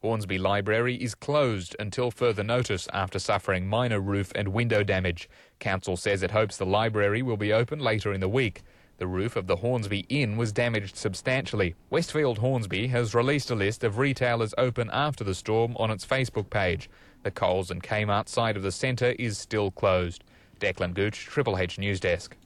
Hornsby 0.00 0.38
Library 0.38 0.94
is 0.94 1.16
closed 1.16 1.74
until 1.80 2.12
further 2.12 2.44
notice 2.44 2.86
after 2.92 3.18
suffering 3.18 3.66
minor 3.66 3.98
roof 3.98 4.30
and 4.36 4.46
window 4.46 4.84
damage. 4.84 5.28
Council 5.58 5.96
says 5.96 6.22
it 6.22 6.30
hopes 6.30 6.56
the 6.56 6.64
library 6.64 7.20
will 7.20 7.36
be 7.36 7.52
open 7.52 7.80
later 7.80 8.12
in 8.12 8.20
the 8.20 8.28
week. 8.28 8.62
The 8.98 9.08
roof 9.08 9.34
of 9.34 9.48
the 9.48 9.56
Hornsby 9.56 10.06
Inn 10.08 10.36
was 10.36 10.52
damaged 10.52 10.96
substantially. 10.96 11.74
Westfield 11.90 12.38
Hornsby 12.38 12.86
has 12.88 13.12
released 13.12 13.50
a 13.50 13.56
list 13.56 13.82
of 13.82 13.98
retailers 13.98 14.54
open 14.56 14.88
after 14.92 15.24
the 15.24 15.34
storm 15.34 15.76
on 15.78 15.90
its 15.90 16.06
Facebook 16.06 16.48
page. 16.48 16.88
The 17.24 17.32
Coles 17.32 17.72
and 17.72 17.82
Kmart 17.82 18.28
side 18.28 18.56
of 18.56 18.62
the 18.62 18.70
centre 18.70 19.16
is 19.18 19.36
still 19.36 19.72
closed. 19.72 20.22
Declan 20.60 20.94
Gooch, 20.94 21.26
Triple 21.26 21.58
H 21.58 21.76
News 21.76 21.98
Desk. 21.98 22.36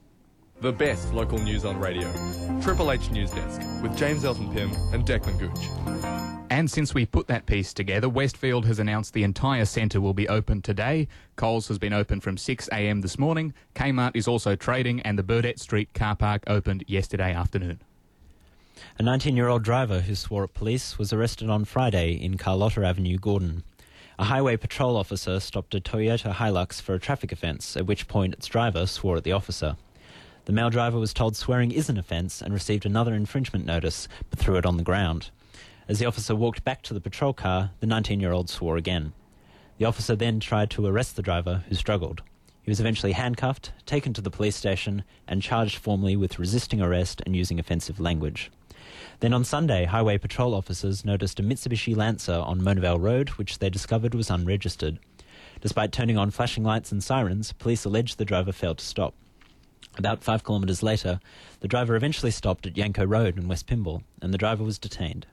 The 0.60 0.72
best 0.72 1.12
local 1.12 1.38
news 1.38 1.64
on 1.64 1.80
radio. 1.80 2.08
Triple 2.62 2.92
H 2.92 3.10
News 3.10 3.30
Desk 3.32 3.60
with 3.82 3.96
James 3.96 4.24
Elton 4.24 4.52
Pym 4.52 4.70
and 4.92 5.04
Declan 5.04 5.38
Gooch. 5.38 6.46
And 6.50 6.70
since 6.70 6.94
we 6.94 7.04
put 7.06 7.26
that 7.26 7.46
piece 7.46 7.72
together, 7.72 8.08
Westfield 8.08 8.66
has 8.66 8.78
announced 8.78 9.12
the 9.14 9.24
entire 9.24 9.64
centre 9.64 10.00
will 10.00 10.14
be 10.14 10.28
open 10.28 10.62
today. 10.62 11.08
Coles 11.34 11.66
has 11.68 11.78
been 11.78 11.92
open 11.92 12.20
from 12.20 12.36
6am 12.36 13.02
this 13.02 13.18
morning. 13.18 13.54
Kmart 13.74 14.14
is 14.14 14.28
also 14.28 14.54
trading, 14.54 15.00
and 15.00 15.18
the 15.18 15.24
Burdett 15.24 15.58
Street 15.58 15.92
car 15.94 16.14
park 16.14 16.44
opened 16.46 16.84
yesterday 16.86 17.32
afternoon. 17.32 17.80
A 18.98 19.02
19 19.02 19.36
year 19.36 19.48
old 19.48 19.64
driver 19.64 20.00
who 20.00 20.14
swore 20.14 20.44
at 20.44 20.54
police 20.54 20.98
was 20.98 21.12
arrested 21.12 21.50
on 21.50 21.64
Friday 21.64 22.12
in 22.12 22.36
Carlotta 22.38 22.84
Avenue, 22.84 23.18
Gordon. 23.18 23.64
A 24.18 24.24
highway 24.24 24.56
patrol 24.56 24.96
officer 24.96 25.40
stopped 25.40 25.74
a 25.74 25.80
Toyota 25.80 26.34
Hilux 26.34 26.80
for 26.80 26.94
a 26.94 27.00
traffic 27.00 27.32
offence, 27.32 27.76
at 27.76 27.86
which 27.86 28.06
point 28.06 28.34
its 28.34 28.46
driver 28.46 28.86
swore 28.86 29.16
at 29.16 29.24
the 29.24 29.32
officer. 29.32 29.76
The 30.44 30.52
male 30.52 30.70
driver 30.70 30.98
was 30.98 31.14
told 31.14 31.36
swearing 31.36 31.70
is 31.70 31.88
an 31.88 31.96
offence 31.96 32.42
and 32.42 32.52
received 32.52 32.84
another 32.84 33.14
infringement 33.14 33.64
notice, 33.64 34.08
but 34.28 34.40
threw 34.40 34.56
it 34.56 34.66
on 34.66 34.76
the 34.76 34.82
ground. 34.82 35.30
As 35.86 36.00
the 36.00 36.06
officer 36.06 36.34
walked 36.34 36.64
back 36.64 36.82
to 36.82 36.94
the 36.94 37.00
patrol 37.00 37.32
car, 37.32 37.70
the 37.78 37.86
19 37.86 38.18
year 38.18 38.32
old 38.32 38.50
swore 38.50 38.76
again. 38.76 39.12
The 39.78 39.84
officer 39.84 40.16
then 40.16 40.40
tried 40.40 40.68
to 40.70 40.84
arrest 40.84 41.14
the 41.14 41.22
driver, 41.22 41.62
who 41.68 41.76
struggled. 41.76 42.22
He 42.62 42.70
was 42.70 42.80
eventually 42.80 43.12
handcuffed, 43.12 43.72
taken 43.86 44.12
to 44.14 44.20
the 44.20 44.30
police 44.30 44.56
station, 44.56 45.04
and 45.28 45.42
charged 45.42 45.76
formally 45.76 46.16
with 46.16 46.40
resisting 46.40 46.80
arrest 46.80 47.22
and 47.24 47.36
using 47.36 47.60
offensive 47.60 48.00
language. 48.00 48.50
Then 49.20 49.32
on 49.32 49.44
Sunday, 49.44 49.84
highway 49.84 50.18
patrol 50.18 50.54
officers 50.54 51.04
noticed 51.04 51.38
a 51.38 51.44
Mitsubishi 51.44 51.96
Lancer 51.96 52.34
on 52.34 52.64
Mona 52.64 52.80
Vale 52.80 52.98
Road, 52.98 53.28
which 53.30 53.60
they 53.60 53.70
discovered 53.70 54.14
was 54.14 54.28
unregistered. 54.28 54.98
Despite 55.60 55.92
turning 55.92 56.18
on 56.18 56.32
flashing 56.32 56.64
lights 56.64 56.90
and 56.90 57.02
sirens, 57.02 57.52
police 57.52 57.84
alleged 57.84 58.18
the 58.18 58.24
driver 58.24 58.50
failed 58.50 58.78
to 58.78 58.84
stop. 58.84 59.14
About 59.98 60.24
five 60.24 60.44
kilometres 60.44 60.82
later, 60.82 61.20
the 61.60 61.68
driver 61.68 61.94
eventually 61.96 62.30
stopped 62.30 62.66
at 62.66 62.76
Yanko 62.76 63.04
Road 63.04 63.36
in 63.36 63.48
West 63.48 63.66
Pymble, 63.66 64.02
and 64.20 64.32
the 64.32 64.38
driver 64.38 64.64
was 64.64 64.78
detained. 64.78 65.26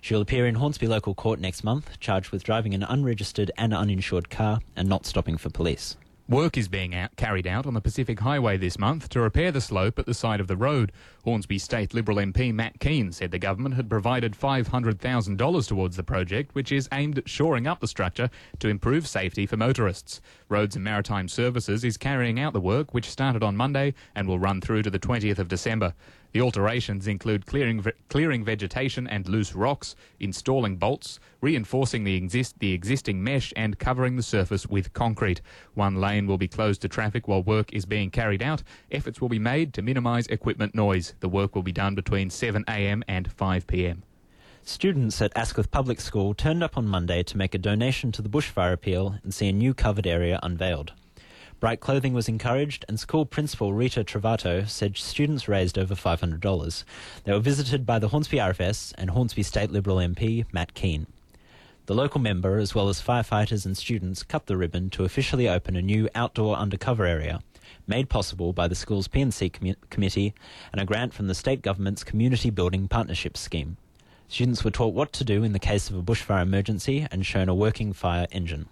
She 0.00 0.14
will 0.14 0.22
appear 0.22 0.46
in 0.46 0.54
Hornsby 0.54 0.86
local 0.86 1.14
court 1.14 1.40
next 1.40 1.62
month, 1.62 1.98
charged 2.00 2.30
with 2.30 2.44
driving 2.44 2.72
an 2.72 2.84
unregistered 2.84 3.50
and 3.58 3.74
uninsured 3.74 4.30
car 4.30 4.60
and 4.76 4.88
not 4.88 5.06
stopping 5.06 5.36
for 5.36 5.50
police. 5.50 5.96
Work 6.30 6.58
is 6.58 6.68
being 6.68 6.94
out, 6.94 7.16
carried 7.16 7.46
out 7.46 7.64
on 7.64 7.72
the 7.72 7.80
Pacific 7.80 8.20
Highway 8.20 8.58
this 8.58 8.78
month 8.78 9.08
to 9.08 9.20
repair 9.22 9.50
the 9.50 9.62
slope 9.62 9.98
at 9.98 10.04
the 10.04 10.12
side 10.12 10.40
of 10.40 10.46
the 10.46 10.58
road. 10.58 10.92
Hornsby 11.24 11.56
State 11.56 11.94
Liberal 11.94 12.18
MP 12.18 12.52
Matt 12.52 12.80
Kean 12.80 13.12
said 13.12 13.30
the 13.30 13.38
government 13.38 13.76
had 13.76 13.88
provided 13.88 14.36
$500,000 14.38 15.68
towards 15.68 15.96
the 15.96 16.02
project, 16.02 16.54
which 16.54 16.70
is 16.70 16.86
aimed 16.92 17.16
at 17.16 17.30
shoring 17.30 17.66
up 17.66 17.80
the 17.80 17.88
structure 17.88 18.28
to 18.58 18.68
improve 18.68 19.06
safety 19.06 19.46
for 19.46 19.56
motorists. 19.56 20.20
Roads 20.50 20.76
and 20.76 20.84
Maritime 20.84 21.28
Services 21.28 21.82
is 21.82 21.96
carrying 21.96 22.38
out 22.38 22.52
the 22.52 22.60
work, 22.60 22.92
which 22.92 23.08
started 23.08 23.42
on 23.42 23.56
Monday 23.56 23.94
and 24.14 24.28
will 24.28 24.38
run 24.38 24.60
through 24.60 24.82
to 24.82 24.90
the 24.90 24.98
20th 24.98 25.38
of 25.38 25.48
December. 25.48 25.94
The 26.32 26.42
alterations 26.42 27.06
include 27.06 27.46
clearing, 27.46 27.84
clearing 28.08 28.44
vegetation 28.44 29.06
and 29.06 29.26
loose 29.26 29.54
rocks, 29.54 29.96
installing 30.20 30.76
bolts, 30.76 31.18
reinforcing 31.40 32.04
the, 32.04 32.14
exist, 32.14 32.58
the 32.58 32.72
existing 32.72 33.24
mesh, 33.24 33.52
and 33.56 33.78
covering 33.78 34.16
the 34.16 34.22
surface 34.22 34.66
with 34.66 34.92
concrete. 34.92 35.40
One 35.74 35.96
lane 35.96 36.26
will 36.26 36.38
be 36.38 36.48
closed 36.48 36.82
to 36.82 36.88
traffic 36.88 37.28
while 37.28 37.42
work 37.42 37.72
is 37.72 37.86
being 37.86 38.10
carried 38.10 38.42
out. 38.42 38.62
Efforts 38.92 39.20
will 39.20 39.30
be 39.30 39.38
made 39.38 39.72
to 39.74 39.82
minimise 39.82 40.26
equipment 40.26 40.74
noise. 40.74 41.14
The 41.20 41.28
work 41.28 41.54
will 41.54 41.62
be 41.62 41.72
done 41.72 41.94
between 41.94 42.28
7am 42.28 43.02
and 43.08 43.34
5pm. 43.34 44.02
Students 44.62 45.22
at 45.22 45.34
Asquith 45.34 45.70
Public 45.70 45.98
School 45.98 46.34
turned 46.34 46.62
up 46.62 46.76
on 46.76 46.86
Monday 46.86 47.22
to 47.22 47.38
make 47.38 47.54
a 47.54 47.58
donation 47.58 48.12
to 48.12 48.20
the 48.20 48.28
bushfire 48.28 48.74
appeal 48.74 49.16
and 49.22 49.32
see 49.32 49.48
a 49.48 49.52
new 49.52 49.72
covered 49.72 50.06
area 50.06 50.38
unveiled. 50.42 50.92
Bright 51.60 51.80
clothing 51.80 52.12
was 52.12 52.28
encouraged, 52.28 52.84
and 52.86 53.00
school 53.00 53.26
principal 53.26 53.72
Rita 53.72 54.04
Travato 54.04 54.68
said 54.68 54.96
students 54.96 55.48
raised 55.48 55.76
over 55.76 55.96
$500. 55.96 56.84
They 57.24 57.32
were 57.32 57.40
visited 57.40 57.84
by 57.84 57.98
the 57.98 58.08
Hornsby 58.08 58.36
RFS 58.36 58.94
and 58.96 59.10
Hornsby 59.10 59.42
State 59.42 59.72
Liberal 59.72 59.96
MP 59.96 60.44
Matt 60.52 60.74
Kean. 60.74 61.08
The 61.86 61.96
local 61.96 62.20
member, 62.20 62.58
as 62.58 62.76
well 62.76 62.88
as 62.88 63.02
firefighters 63.02 63.66
and 63.66 63.76
students, 63.76 64.22
cut 64.22 64.46
the 64.46 64.56
ribbon 64.56 64.88
to 64.90 65.02
officially 65.02 65.48
open 65.48 65.74
a 65.74 65.82
new 65.82 66.08
outdoor 66.14 66.54
undercover 66.54 67.04
area, 67.04 67.40
made 67.88 68.08
possible 68.08 68.52
by 68.52 68.68
the 68.68 68.76
school's 68.76 69.08
P&C 69.08 69.50
com- 69.50 69.74
committee 69.90 70.34
and 70.70 70.80
a 70.80 70.84
grant 70.84 71.12
from 71.12 71.26
the 71.26 71.34
state 71.34 71.60
government's 71.60 72.04
Community 72.04 72.50
Building 72.50 72.86
Partnership 72.86 73.36
Scheme. 73.36 73.78
Students 74.28 74.62
were 74.62 74.70
taught 74.70 74.94
what 74.94 75.12
to 75.14 75.24
do 75.24 75.42
in 75.42 75.54
the 75.54 75.58
case 75.58 75.90
of 75.90 75.96
a 75.96 76.02
bushfire 76.02 76.42
emergency 76.42 77.08
and 77.10 77.26
shown 77.26 77.48
a 77.48 77.54
working 77.54 77.92
fire 77.92 78.28
engine. 78.30 78.68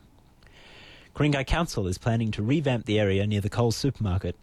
Ku-ring-gai 1.17 1.45
Council 1.45 1.87
is 1.87 1.97
planning 1.97 2.31
to 2.33 2.43
revamp 2.43 2.85
the 2.85 3.01
area 3.01 3.27
near 3.27 3.41
the 3.41 3.49
Coles 3.49 3.75
supermarket 3.75 4.37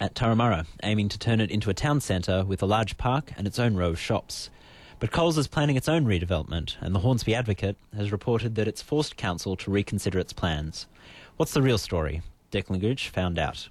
at 0.00 0.14
Turramurra, 0.14 0.64
aiming 0.82 1.10
to 1.10 1.18
turn 1.18 1.42
it 1.42 1.50
into 1.50 1.68
a 1.68 1.74
town 1.74 2.00
centre 2.00 2.42
with 2.42 2.62
a 2.62 2.66
large 2.66 2.96
park 2.96 3.32
and 3.36 3.46
its 3.46 3.58
own 3.58 3.76
row 3.76 3.90
of 3.90 4.00
shops. 4.00 4.48
But 4.98 5.12
Coles 5.12 5.36
is 5.36 5.46
planning 5.46 5.76
its 5.76 5.90
own 5.90 6.06
redevelopment, 6.06 6.76
and 6.80 6.94
the 6.94 7.00
Hornsby 7.00 7.34
Advocate 7.34 7.76
has 7.94 8.12
reported 8.12 8.54
that 8.54 8.66
it's 8.66 8.80
forced 8.80 9.18
council 9.18 9.56
to 9.56 9.70
reconsider 9.70 10.18
its 10.18 10.32
plans. 10.32 10.86
What's 11.36 11.52
the 11.52 11.60
real 11.60 11.76
story? 11.76 12.22
Declan 12.50 12.80
Gooch 12.80 13.10
found 13.10 13.38
out. 13.38 13.68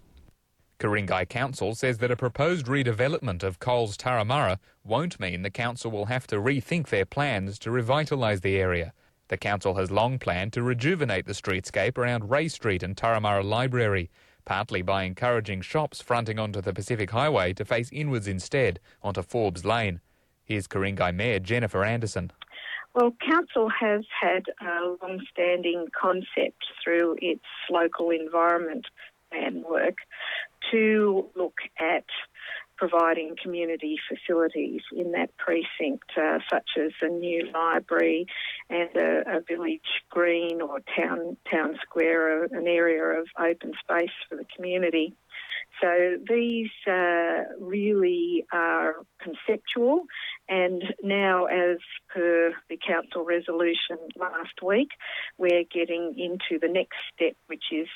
Ku-ring-gai 0.77 1.25
Council 1.25 1.73
says 1.73 1.97
that 1.97 2.11
a 2.11 2.15
proposed 2.15 2.67
redevelopment 2.67 3.41
of 3.41 3.57
Coles 3.57 3.97
Turramurra 3.97 4.59
won't 4.83 5.19
mean 5.19 5.41
the 5.41 5.49
council 5.49 5.89
will 5.89 6.05
have 6.05 6.27
to 6.27 6.35
rethink 6.35 6.89
their 6.89 7.05
plans 7.05 7.57
to 7.57 7.71
revitalise 7.71 8.41
the 8.41 8.57
area. 8.57 8.93
The 9.27 9.37
council 9.37 9.75
has 9.75 9.89
long 9.89 10.19
planned 10.19 10.53
to 10.53 10.61
rejuvenate 10.61 11.25
the 11.25 11.33
streetscape 11.33 11.97
around 11.97 12.29
Ray 12.29 12.47
Street 12.47 12.83
and 12.83 12.95
Turramurra 12.95 13.43
Library, 13.43 14.11
partly 14.45 14.83
by 14.83 15.03
encouraging 15.03 15.61
shops 15.61 15.99
fronting 15.99 16.37
onto 16.37 16.61
the 16.61 16.73
Pacific 16.73 17.09
Highway 17.09 17.53
to 17.53 17.65
face 17.65 17.89
inwards 17.91 18.27
instead 18.27 18.79
onto 19.01 19.23
Forbes 19.23 19.65
Lane. 19.65 19.99
Here's 20.43 20.67
Ku-ring-gai 20.67 21.11
Mayor 21.11 21.39
Jennifer 21.39 21.83
Anderson. 21.83 22.31
Well, 22.93 23.15
Council 23.27 23.67
has 23.69 24.05
had 24.21 24.45
a 24.61 24.95
long 25.01 25.19
standing 25.31 25.87
concept 25.99 26.63
through 26.83 27.17
its 27.19 27.43
local 27.71 28.11
environment 28.11 28.85
plan 29.31 29.63
work 29.67 29.95
to 30.71 31.27
look 31.35 31.57
at 31.79 32.05
providing 32.77 33.35
community 33.41 33.97
facilities 34.07 34.81
in 34.95 35.11
that 35.11 35.35
precinct, 35.37 36.09
uh, 36.17 36.39
such 36.51 36.69
as 36.77 36.91
a 37.01 37.07
new 37.07 37.49
library 37.53 38.25
and 38.69 38.89
a, 38.95 39.37
a, 39.37 39.41
village 39.41 40.03
green 40.09 40.61
or 40.61 40.79
town 40.97 41.37
town 41.51 41.77
square, 41.81 42.43
an 42.45 42.67
area 42.67 43.19
of 43.19 43.27
open 43.39 43.73
space 43.83 44.09
for 44.29 44.35
the 44.35 44.45
community. 44.55 45.15
So 45.81 46.17
these 46.29 46.69
uh, 46.87 47.43
really 47.59 48.45
are 48.53 48.95
conceptual, 49.19 50.05
and 50.47 50.83
now, 51.03 51.45
as 51.45 51.77
per 52.13 52.53
the 52.69 52.77
council 52.77 53.25
resolution 53.25 53.97
last 54.17 54.61
week, 54.63 54.89
we're 55.37 55.65
getting 55.65 56.15
into 56.17 56.59
the 56.61 56.71
next 56.71 56.97
step, 57.13 57.35
which 57.47 57.65
is 57.71 57.87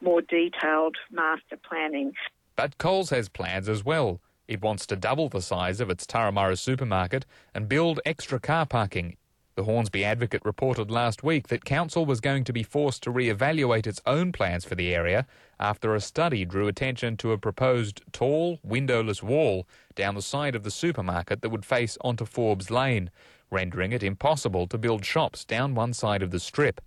more 0.00 0.22
detailed 0.22 0.96
master 1.10 1.58
planning. 1.68 2.12
But 2.56 2.78
Coles 2.78 3.10
has 3.10 3.28
plans 3.28 3.68
as 3.68 3.84
well. 3.84 4.20
It 4.48 4.62
wants 4.62 4.86
to 4.86 4.96
double 4.96 5.28
the 5.28 5.42
size 5.42 5.78
of 5.78 5.90
its 5.90 6.06
Turramurra 6.06 6.58
supermarket 6.58 7.26
and 7.54 7.68
build 7.68 8.00
extra 8.06 8.40
car 8.40 8.64
parking. 8.64 9.16
The 9.56 9.64
Hornsby 9.64 10.04
Advocate 10.04 10.44
reported 10.44 10.90
last 10.90 11.22
week 11.22 11.48
that 11.48 11.64
Council 11.64 12.06
was 12.06 12.20
going 12.20 12.44
to 12.44 12.52
be 12.52 12.62
forced 12.62 13.02
to 13.02 13.10
re-evaluate 13.10 13.86
its 13.86 14.02
own 14.06 14.32
plans 14.32 14.64
for 14.64 14.74
the 14.74 14.94
area 14.94 15.26
after 15.58 15.94
a 15.94 16.00
study 16.00 16.44
drew 16.44 16.68
attention 16.68 17.16
to 17.18 17.32
a 17.32 17.38
proposed 17.38 18.02
tall, 18.12 18.58
windowless 18.62 19.22
wall 19.22 19.66
down 19.94 20.14
the 20.14 20.22
side 20.22 20.54
of 20.54 20.62
the 20.62 20.70
supermarket 20.70 21.40
that 21.40 21.48
would 21.48 21.64
face 21.64 21.96
onto 22.02 22.26
Forbes 22.26 22.70
Lane, 22.70 23.10
rendering 23.50 23.92
it 23.92 24.02
impossible 24.02 24.66
to 24.66 24.78
build 24.78 25.04
shops 25.04 25.44
down 25.44 25.74
one 25.74 25.94
side 25.94 26.22
of 26.22 26.30
the 26.30 26.40
strip. 26.40 26.80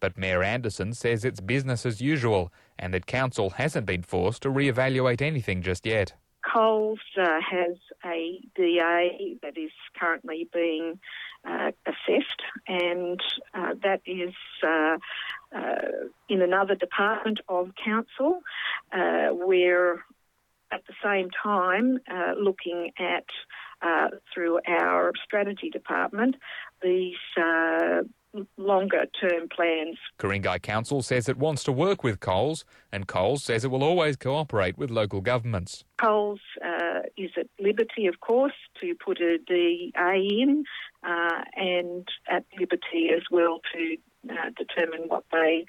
But 0.00 0.18
Mayor 0.18 0.42
Anderson 0.42 0.94
says 0.94 1.24
it's 1.24 1.40
business 1.40 1.86
as 1.86 2.00
usual 2.00 2.52
and 2.78 2.94
that 2.94 3.06
Council 3.06 3.50
hasn't 3.50 3.86
been 3.86 4.02
forced 4.02 4.42
to 4.42 4.50
re-evaluate 4.50 5.22
anything 5.22 5.62
just 5.62 5.86
yet. 5.86 6.14
Coles 6.52 7.00
uh, 7.20 7.40
has 7.40 7.76
a 8.04 8.38
DA 8.54 9.36
that 9.42 9.58
is 9.58 9.72
currently 9.98 10.48
being 10.52 10.98
uh, 11.46 11.72
assessed, 11.86 12.42
and 12.66 13.20
uh, 13.54 13.74
that 13.82 14.00
is 14.06 14.34
uh, 14.66 14.96
uh, 15.54 15.88
in 16.28 16.42
another 16.42 16.74
department 16.74 17.40
of 17.48 17.70
council. 17.84 18.40
Uh, 18.92 19.28
we're 19.32 20.04
at 20.72 20.82
the 20.86 20.94
same 21.02 21.28
time 21.42 21.98
looking 22.36 22.90
at 22.98 23.26
through 24.34 24.58
our 24.66 25.12
strategy 25.24 25.70
department 25.70 26.34
these 26.82 27.14
longer 28.56 29.06
term 29.20 29.48
plans. 29.48 29.98
Ku-ring-gai 30.18 30.58
Council 30.58 31.02
says 31.02 31.28
it 31.28 31.36
wants 31.36 31.62
to 31.64 31.72
work 31.72 32.02
with 32.02 32.20
Coles, 32.20 32.64
and 32.92 33.06
Coles 33.06 33.42
says 33.42 33.64
it 33.64 33.70
will 33.70 33.84
always 33.84 34.16
cooperate 34.16 34.76
with 34.76 34.90
local 34.90 35.20
governments. 35.20 35.84
Coles 36.00 36.40
uh, 36.64 37.00
is 37.16 37.30
at 37.38 37.48
liberty, 37.58 38.06
of 38.06 38.20
course, 38.20 38.54
to 38.80 38.94
put 38.94 39.20
a 39.20 39.38
DA 39.46 39.92
in, 40.42 40.64
uh, 41.02 41.42
and 41.54 42.08
at 42.30 42.44
liberty 42.58 43.10
as 43.14 43.22
well 43.30 43.60
to 43.72 43.96
uh, 44.30 44.50
determine 44.56 45.08
what 45.08 45.24
they 45.32 45.64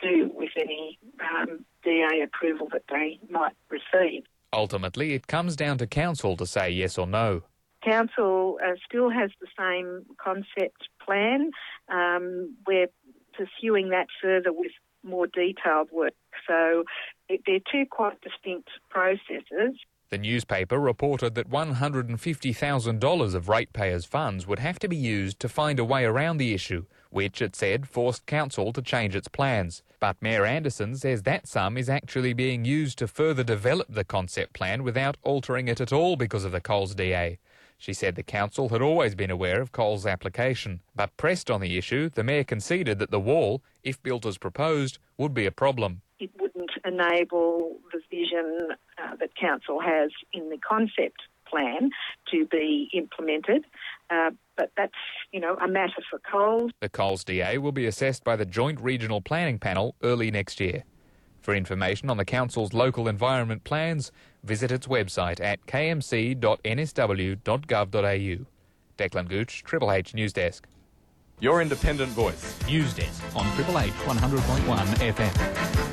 do 0.00 0.30
with 0.34 0.50
any 0.56 0.98
um, 1.20 1.64
DA 1.82 2.22
approval 2.22 2.68
that 2.72 2.84
they 2.90 3.18
might 3.30 3.54
receive. 3.70 4.24
Ultimately, 4.52 5.14
it 5.14 5.26
comes 5.26 5.56
down 5.56 5.78
to 5.78 5.86
Council 5.86 6.36
to 6.36 6.46
say 6.46 6.70
yes 6.70 6.98
or 6.98 7.06
no. 7.06 7.42
Council 7.84 8.58
uh, 8.64 8.72
still 8.84 9.10
has 9.10 9.30
the 9.40 9.46
same 9.58 10.04
concept 10.22 10.88
plan. 11.06 11.50
Um, 11.88 12.56
we're 12.66 12.88
pursuing 13.34 13.90
that 13.90 14.06
further 14.22 14.52
with 14.52 14.72
more 15.02 15.26
detailed 15.26 15.90
work. 15.92 16.14
So 16.46 16.84
they're 17.28 17.60
two 17.70 17.84
quite 17.90 18.20
distinct 18.20 18.68
processes. 18.90 19.78
The 20.08 20.18
newspaper 20.18 20.78
reported 20.78 21.34
that 21.34 21.50
$150,000 21.50 23.34
of 23.34 23.48
ratepayers' 23.48 24.04
funds 24.04 24.46
would 24.46 24.60
have 24.60 24.78
to 24.78 24.88
be 24.88 24.96
used 24.96 25.40
to 25.40 25.48
find 25.48 25.80
a 25.80 25.84
way 25.84 26.04
around 26.04 26.36
the 26.36 26.54
issue, 26.54 26.84
which, 27.10 27.42
it 27.42 27.56
said, 27.56 27.88
forced 27.88 28.24
Council 28.24 28.72
to 28.72 28.82
change 28.82 29.16
its 29.16 29.26
plans. 29.26 29.82
But 29.98 30.22
Mayor 30.22 30.44
Anderson 30.44 30.94
says 30.94 31.22
that 31.22 31.48
sum 31.48 31.76
is 31.76 31.88
actually 31.88 32.34
being 32.34 32.64
used 32.64 32.98
to 32.98 33.08
further 33.08 33.42
develop 33.42 33.88
the 33.90 34.04
concept 34.04 34.52
plan 34.52 34.84
without 34.84 35.16
altering 35.24 35.66
it 35.66 35.80
at 35.80 35.92
all 35.92 36.14
because 36.14 36.44
of 36.44 36.52
the 36.52 36.60
Coles 36.60 36.94
DA. 36.94 37.40
She 37.78 37.92
said 37.92 38.14
the 38.14 38.22
council 38.22 38.70
had 38.70 38.82
always 38.82 39.14
been 39.14 39.30
aware 39.30 39.60
of 39.60 39.72
Coles' 39.72 40.06
application, 40.06 40.80
but 40.94 41.16
pressed 41.16 41.50
on 41.50 41.60
the 41.60 41.76
issue, 41.76 42.08
the 42.08 42.24
mayor 42.24 42.44
conceded 42.44 42.98
that 42.98 43.10
the 43.10 43.20
wall, 43.20 43.62
if 43.82 44.02
built 44.02 44.26
as 44.26 44.38
proposed, 44.38 44.98
would 45.18 45.34
be 45.34 45.46
a 45.46 45.52
problem. 45.52 46.00
It 46.18 46.30
wouldn't 46.40 46.70
enable 46.84 47.76
the 47.92 48.00
vision 48.10 48.68
uh, 48.98 49.16
that 49.16 49.34
council 49.34 49.80
has 49.80 50.10
in 50.32 50.48
the 50.48 50.58
concept 50.58 51.22
plan 51.46 51.90
to 52.30 52.46
be 52.46 52.90
implemented. 52.92 53.64
Uh, 54.10 54.30
but 54.56 54.70
that's, 54.76 54.94
you 55.32 55.40
know, 55.40 55.56
a 55.56 55.68
matter 55.68 56.02
for 56.10 56.18
Coles. 56.18 56.70
The 56.80 56.88
Coles 56.88 57.24
DA 57.24 57.58
will 57.58 57.72
be 57.72 57.86
assessed 57.86 58.24
by 58.24 58.36
the 58.36 58.46
Joint 58.46 58.80
Regional 58.80 59.20
Planning 59.20 59.58
Panel 59.58 59.94
early 60.02 60.30
next 60.30 60.60
year. 60.60 60.84
For 61.46 61.54
information 61.54 62.10
on 62.10 62.16
the 62.16 62.24
Council's 62.24 62.72
local 62.72 63.06
environment 63.06 63.62
plans, 63.62 64.10
visit 64.42 64.72
its 64.72 64.88
website 64.88 65.40
at 65.40 65.64
kmc.nsw.gov.au. 65.66 68.46
Declan 68.98 69.28
Gooch, 69.28 69.62
Triple 69.62 69.92
H 69.92 70.12
News 70.12 70.32
Desk. 70.32 70.66
Your 71.38 71.62
independent 71.62 72.10
voice. 72.10 72.58
News 72.66 72.92
Desk 72.94 73.22
on 73.36 73.46
Triple 73.54 73.78
H 73.78 73.92
100.1 73.92 75.12
FM. 75.12 75.85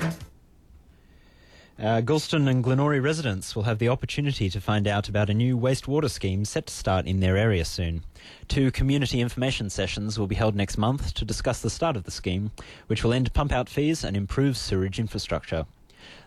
Uh, 1.80 2.02
Galston 2.02 2.48
and 2.48 2.64
Glenorie 2.64 3.04
residents 3.04 3.56
will 3.56 3.64
have 3.64 3.80
the 3.80 3.90
opportunity 3.90 4.48
to 4.48 4.62
find 4.62 4.88
out 4.88 5.10
about 5.10 5.32
a 5.32 5.34
new 5.34 5.58
wastewater 5.58 6.10
scheme 6.10 6.46
set 6.46 6.68
to 6.68 6.74
start 6.74 7.08
in 7.08 7.20
their 7.20 7.36
area 7.36 7.66
soon. 7.66 8.04
Two 8.48 8.70
community 8.72 9.20
information 9.20 9.72
sessions 9.72 10.20
will 10.20 10.28
be 10.28 10.36
held 10.36 10.56
next 10.56 10.78
month 10.78 11.16
to 11.16 11.26
discuss 11.26 11.64
the 11.64 11.72
start 11.72 11.96
of 11.96 12.04
the 12.04 12.12
scheme, 12.12 12.52
which 12.86 13.04
will 13.04 13.12
end 13.12 13.34
pump 13.34 13.52
out 13.52 13.68
fees 13.68 14.04
and 14.04 14.16
improve 14.16 14.56
sewerage 14.56 15.00
infrastructure. 15.00 15.66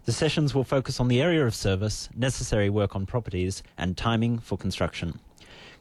The 0.05 0.13
sessions 0.13 0.53
will 0.53 0.65
focus 0.65 0.99
on 0.99 1.07
the 1.07 1.23
area 1.23 1.47
of 1.47 1.55
service, 1.55 2.09
necessary 2.17 2.69
work 2.69 2.97
on 2.97 3.07
properties, 3.07 3.63
and 3.79 3.97
timing 3.97 4.41
for 4.41 4.59
construction. 4.59 5.21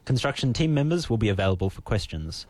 Construction 0.04 0.52
team 0.52 0.74
members 0.74 1.10
will 1.10 1.18
be 1.18 1.28
available 1.28 1.70
for 1.70 1.82
questions. 1.82 2.46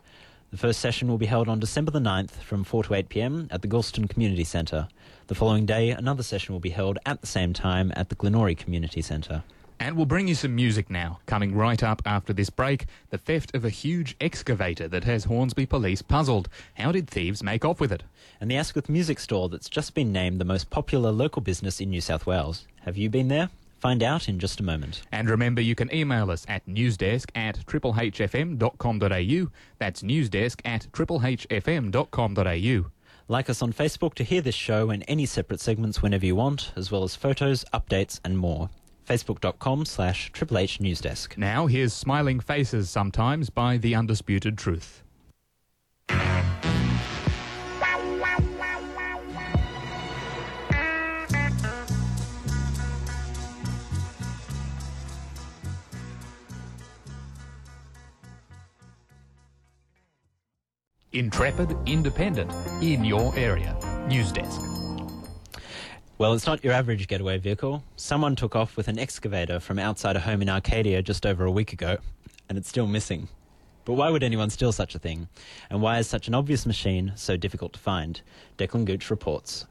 The 0.51 0.57
first 0.57 0.79
session 0.79 1.07
will 1.07 1.17
be 1.17 1.25
held 1.25 1.49
on 1.49 1.59
December 1.59 1.91
the 1.91 1.99
9th 1.99 2.31
from 2.31 2.63
4 2.63 2.83
to 2.85 2.93
8 2.93 3.09
pm 3.09 3.47
at 3.49 3.63
the 3.63 3.67
Galston 3.67 4.07
Community 4.07 4.43
Centre. 4.43 4.87
The 5.27 5.35
following 5.35 5.65
day, 5.65 5.89
another 5.89 6.23
session 6.23 6.53
will 6.53 6.61
be 6.61 6.69
held 6.69 6.99
at 7.05 7.19
the 7.19 7.27
same 7.27 7.51
time 7.51 7.91
at 7.97 8.07
the 8.07 8.15
Glenorie 8.15 8.57
Community 8.57 9.01
Centre. 9.01 9.43
And 9.77 9.97
we'll 9.97 10.05
bring 10.05 10.29
you 10.29 10.35
some 10.35 10.55
music 10.55 10.89
now. 10.89 11.19
Coming 11.25 11.53
right 11.53 11.83
up 11.83 12.01
after 12.05 12.31
this 12.31 12.49
break, 12.49 12.85
the 13.09 13.17
theft 13.17 13.53
of 13.53 13.65
a 13.65 13.69
huge 13.69 14.15
excavator 14.21 14.87
that 14.87 15.03
has 15.03 15.25
Hornsby 15.25 15.65
police 15.65 16.01
puzzled. 16.01 16.47
How 16.75 16.93
did 16.93 17.09
thieves 17.09 17.43
make 17.43 17.65
off 17.65 17.81
with 17.81 17.91
it? 17.91 18.03
And 18.39 18.49
the 18.49 18.55
Asquith 18.55 18.87
Music 18.87 19.19
Store 19.19 19.49
that's 19.49 19.67
just 19.67 19.93
been 19.93 20.13
named 20.13 20.39
the 20.39 20.45
most 20.45 20.69
popular 20.69 21.11
local 21.11 21.41
business 21.41 21.81
in 21.81 21.89
New 21.89 21.99
South 21.99 22.25
Wales. 22.25 22.65
Have 22.85 22.95
you 22.95 23.09
been 23.09 23.27
there? 23.27 23.49
Find 23.81 24.01
out 24.01 24.29
in 24.29 24.39
just 24.39 24.61
a 24.61 24.63
moment. 24.63 25.01
And 25.11 25.29
remember, 25.29 25.59
you 25.59 25.75
can 25.75 25.93
email 25.93 26.31
us 26.31 26.45
at 26.47 26.65
newsdesk 26.65 27.31
at 27.35 27.57
triplehfm.com.au. 27.65 29.51
That's 29.77 30.01
newsdesk 30.03 30.61
at 30.63 30.87
triplehfm.com.au. 30.93 32.91
Like 33.29 33.49
us 33.49 33.61
on 33.61 33.73
Facebook 33.73 34.13
to 34.15 34.23
hear 34.23 34.39
this 34.39 34.55
show 34.55 34.89
and 34.89 35.03
any 35.05 35.25
separate 35.25 35.59
segments 35.59 36.01
whenever 36.01 36.25
you 36.25 36.35
want, 36.35 36.71
as 36.77 36.91
well 36.91 37.03
as 37.03 37.15
photos, 37.15 37.65
updates, 37.73 38.21
and 38.23 38.37
more. 38.37 38.69
Facebook.com 39.05 39.85
slash 39.85 40.31
Triple 40.31 40.57
H 40.57 40.79
Newsdesk. 40.79 41.37
Now, 41.37 41.67
here's 41.67 41.93
Smiling 41.93 42.39
Faces 42.39 42.89
Sometimes 42.89 43.49
by 43.49 43.77
The 43.77 43.95
Undisputed 43.95 44.57
Truth. 44.57 45.03
Intrepid, 61.13 61.73
independent, 61.85 62.51
in 62.83 63.05
your 63.05 63.33
area. 63.37 63.77
News 64.09 64.29
desk. 64.33 64.59
Well, 66.17 66.33
it's 66.33 66.45
not 66.45 66.65
your 66.65 66.73
average 66.73 67.07
getaway 67.07 67.37
vehicle. 67.37 67.81
Someone 67.95 68.35
took 68.35 68.57
off 68.57 68.75
with 68.75 68.89
an 68.89 68.99
excavator 68.99 69.61
from 69.61 69.79
outside 69.79 70.17
a 70.17 70.19
home 70.19 70.41
in 70.41 70.49
Arcadia 70.49 71.01
just 71.01 71.25
over 71.25 71.45
a 71.45 71.51
week 71.51 71.71
ago, 71.71 71.97
and 72.49 72.57
it's 72.57 72.67
still 72.67 72.87
missing. 72.87 73.29
But 73.85 73.93
why 73.93 74.09
would 74.09 74.21
anyone 74.21 74.49
steal 74.49 74.73
such 74.73 74.95
a 74.95 74.99
thing? 74.99 75.29
And 75.69 75.81
why 75.81 75.99
is 75.99 76.07
such 76.07 76.27
an 76.27 76.35
obvious 76.35 76.65
machine 76.65 77.13
so 77.15 77.37
difficult 77.37 77.71
to 77.73 77.79
find? 77.79 78.19
Declan 78.57 78.83
Gooch 78.83 79.09
reports. 79.09 79.65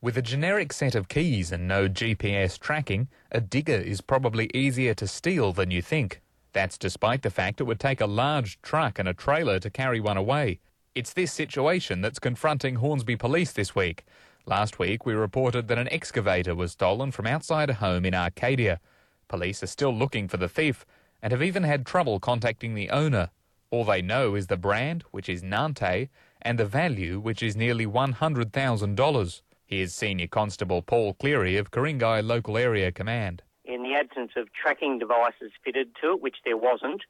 With 0.00 0.16
a 0.16 0.22
generic 0.22 0.72
set 0.72 0.96
of 0.96 1.06
keys 1.06 1.52
and 1.52 1.68
no 1.68 1.88
GPS 1.88 2.58
tracking, 2.58 3.06
a 3.30 3.40
digger 3.40 3.76
is 3.76 4.00
probably 4.00 4.50
easier 4.52 4.94
to 4.94 5.06
steal 5.06 5.52
than 5.52 5.70
you 5.70 5.82
think. 5.82 6.21
That's 6.52 6.76
despite 6.76 7.22
the 7.22 7.30
fact 7.30 7.60
it 7.60 7.64
would 7.64 7.80
take 7.80 8.00
a 8.00 8.06
large 8.06 8.60
truck 8.60 8.98
and 8.98 9.08
a 9.08 9.14
trailer 9.14 9.58
to 9.58 9.70
carry 9.70 10.00
one 10.00 10.16
away. 10.16 10.60
It's 10.94 11.14
this 11.14 11.32
situation 11.32 12.02
that's 12.02 12.18
confronting 12.18 12.74
Hornsby 12.74 13.16
Police 13.16 13.52
this 13.52 13.74
week. 13.74 14.04
Last 14.44 14.78
week, 14.78 15.06
we 15.06 15.14
reported 15.14 15.68
that 15.68 15.78
an 15.78 15.90
excavator 15.90 16.54
was 16.54 16.72
stolen 16.72 17.12
from 17.12 17.26
outside 17.26 17.70
a 17.70 17.74
home 17.74 18.04
in 18.04 18.14
Arcadia. 18.14 18.80
Police 19.28 19.62
are 19.62 19.68
still 19.68 19.94
looking 19.94 20.28
for 20.28 20.36
the 20.36 20.48
thief 20.48 20.84
and 21.22 21.32
have 21.32 21.42
even 21.42 21.62
had 21.62 21.86
trouble 21.86 22.20
contacting 22.20 22.74
the 22.74 22.90
owner. 22.90 23.30
All 23.70 23.84
they 23.84 24.02
know 24.02 24.34
is 24.34 24.48
the 24.48 24.58
brand, 24.58 25.04
which 25.12 25.30
is 25.30 25.42
Nante, 25.42 26.10
and 26.42 26.58
the 26.58 26.66
value, 26.66 27.18
which 27.20 27.42
is 27.42 27.56
nearly 27.56 27.86
$100,000. 27.86 29.42
Here's 29.64 29.94
Senior 29.94 30.26
Constable 30.26 30.82
Paul 30.82 31.14
Cleary 31.14 31.56
of 31.56 31.70
Ku-ring-gai 31.70 32.20
Local 32.20 32.58
Area 32.58 32.92
Command. 32.92 33.42
The 33.92 33.98
absence 33.98 34.32
of 34.36 34.48
tracking 34.54 34.98
devices 34.98 35.52
fitted 35.62 35.90
to 36.00 36.12
it, 36.12 36.22
which 36.22 36.36
there 36.46 36.56
wasn't, 36.56 37.02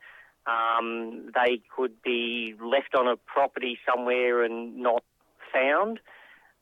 um, 0.47 1.31
they 1.33 1.61
could 1.75 2.03
be 2.03 2.55
left 2.61 2.97
on 2.97 3.07
a 3.07 3.17
property 3.17 3.79
somewhere 3.89 4.43
and 4.43 4.77
not 4.79 5.05
found. 5.53 6.01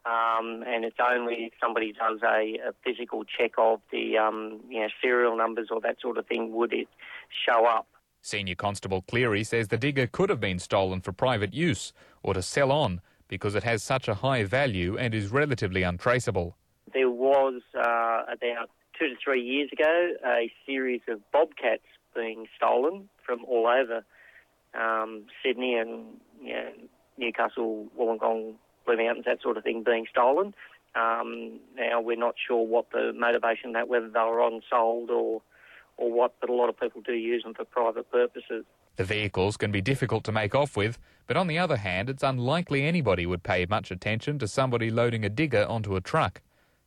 Um, 0.04 0.62
and 0.66 0.84
it's 0.84 0.98
only 1.00 1.34
if 1.44 1.52
somebody 1.60 1.92
does 1.92 2.20
a, 2.22 2.58
a 2.68 2.72
physical 2.84 3.24
check 3.24 3.52
of 3.56 3.80
the 3.90 4.18
um, 4.18 4.60
you 4.68 4.80
know, 4.80 4.88
serial 5.00 5.36
numbers 5.36 5.68
or 5.70 5.80
that 5.80 5.96
sort 6.02 6.18
of 6.18 6.26
thing 6.26 6.52
would 6.52 6.72
it 6.74 6.88
show 7.46 7.64
up. 7.66 7.86
Senior 8.20 8.56
Constable 8.56 9.02
Cleary 9.02 9.44
says 9.44 9.68
the 9.68 9.78
digger 9.78 10.06
could 10.06 10.28
have 10.28 10.40
been 10.40 10.58
stolen 10.58 11.00
for 11.00 11.12
private 11.12 11.54
use 11.54 11.94
or 12.22 12.34
to 12.34 12.42
sell 12.42 12.70
on 12.72 13.00
because 13.28 13.54
it 13.54 13.62
has 13.62 13.82
such 13.82 14.06
a 14.06 14.14
high 14.16 14.44
value 14.44 14.98
and 14.98 15.14
is 15.14 15.28
relatively 15.28 15.82
untraceable. 15.82 16.56
There 16.92 17.08
was 17.08 17.62
uh, 17.74 18.24
about 18.30 18.68
two 19.00 19.08
to 19.08 19.14
three 19.22 19.42
years 19.42 19.70
ago 19.72 20.12
a 20.26 20.52
series 20.66 21.00
of 21.08 21.20
bobcats 21.32 21.82
being 22.14 22.46
stolen 22.56 23.08
from 23.24 23.44
all 23.46 23.66
over 23.66 24.04
um, 24.78 25.24
Sydney 25.42 25.74
and 25.74 26.04
you 26.42 26.52
know, 26.52 26.70
Newcastle, 27.18 27.86
Wollongong, 27.98 28.54
Blue 28.86 28.96
Mountains, 28.96 29.24
that 29.26 29.42
sort 29.42 29.56
of 29.56 29.64
thing 29.64 29.82
being 29.84 30.06
stolen. 30.10 30.54
Um, 30.94 31.60
now 31.76 32.00
we're 32.00 32.16
not 32.16 32.34
sure 32.46 32.66
what 32.66 32.90
the 32.92 33.12
motivation 33.16 33.72
that 33.72 33.88
whether 33.88 34.08
they 34.08 34.20
were 34.20 34.42
on 34.42 34.60
sold 34.68 35.10
or 35.10 35.42
or 35.96 36.10
what, 36.10 36.34
but 36.40 36.48
a 36.48 36.54
lot 36.54 36.70
of 36.70 36.80
people 36.80 37.02
do 37.02 37.12
use 37.12 37.42
them 37.42 37.52
for 37.52 37.64
private 37.64 38.10
purposes. 38.10 38.64
The 38.96 39.04
vehicles 39.04 39.58
can 39.58 39.70
be 39.70 39.82
difficult 39.82 40.24
to 40.24 40.32
make 40.32 40.54
off 40.54 40.74
with, 40.74 40.98
but 41.26 41.36
on 41.36 41.46
the 41.46 41.58
other 41.58 41.76
hand, 41.76 42.08
it's 42.08 42.22
unlikely 42.22 42.84
anybody 42.84 43.26
would 43.26 43.42
pay 43.42 43.66
much 43.68 43.90
attention 43.90 44.38
to 44.38 44.48
somebody 44.48 44.90
loading 44.90 45.26
a 45.26 45.28
digger 45.28 45.66
onto 45.68 45.96
a 45.96 46.00
truck. 46.00 46.40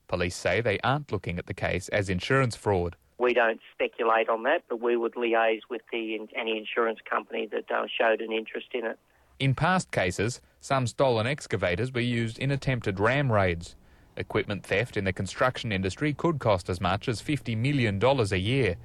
Police 0.08 0.36
say 0.36 0.62
they 0.62 0.80
aren't 0.84 1.12
looking 1.12 1.40
at 1.40 1.46
the 1.46 1.54
case 1.54 1.90
as 1.90 2.10
insurance 2.10 2.56
fraud. 2.56 2.96
We 3.18 3.34
don't 3.34 3.62
speculate 3.74 4.30
on 4.30 4.44
that, 4.44 4.64
but 4.68 4.82
we 4.82 4.98
would 4.98 5.14
liaise 5.14 5.62
with 5.70 5.82
the 5.92 6.20
any 6.36 6.58
insurance 6.58 7.00
company 7.10 7.48
that 7.52 7.72
uh, 7.72 7.86
showed 7.88 8.22
an 8.22 8.32
interest 8.32 8.68
in 8.74 8.86
it. 8.86 9.00
In 9.40 9.56
past 9.56 9.92
cases, 9.92 10.42
some 10.60 10.88
stolen 10.88 11.28
excavators 11.28 11.92
were 11.92 12.02
used 12.02 12.38
in 12.40 12.52
attempted 12.52 13.00
ram 13.00 13.32
raids. 13.32 13.76
Equipment 14.16 14.64
theft 14.64 14.96
in 14.96 15.06
the 15.06 15.14
construction 15.14 15.72
industry 15.72 16.14
could 16.14 16.40
cost 16.40 16.70
as 16.70 16.80
much 16.80 17.08
as 17.08 17.22
$50 17.22 17.58
million 17.58 18.04
a 18.04 18.36
year. 18.38 18.76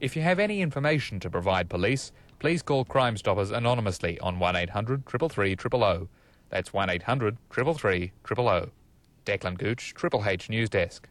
If 0.00 0.14
you 0.14 0.22
have 0.22 0.38
any 0.38 0.60
information 0.60 1.18
to 1.20 1.30
provide 1.30 1.68
police, 1.68 2.12
please 2.38 2.62
call 2.62 2.84
Crime 2.84 3.16
Stoppers 3.16 3.50
anonymously 3.50 4.20
on 4.20 4.38
1800 4.38 5.04
333 5.06 5.56
000. 5.80 6.08
That's 6.50 6.72
1800 6.72 7.36
333 7.50 8.12
000. 8.36 8.70
Declan 9.28 9.58
Gooch, 9.58 9.92
Triple 9.92 10.24
H 10.24 10.48
News 10.48 10.70
Desk. 10.70 11.06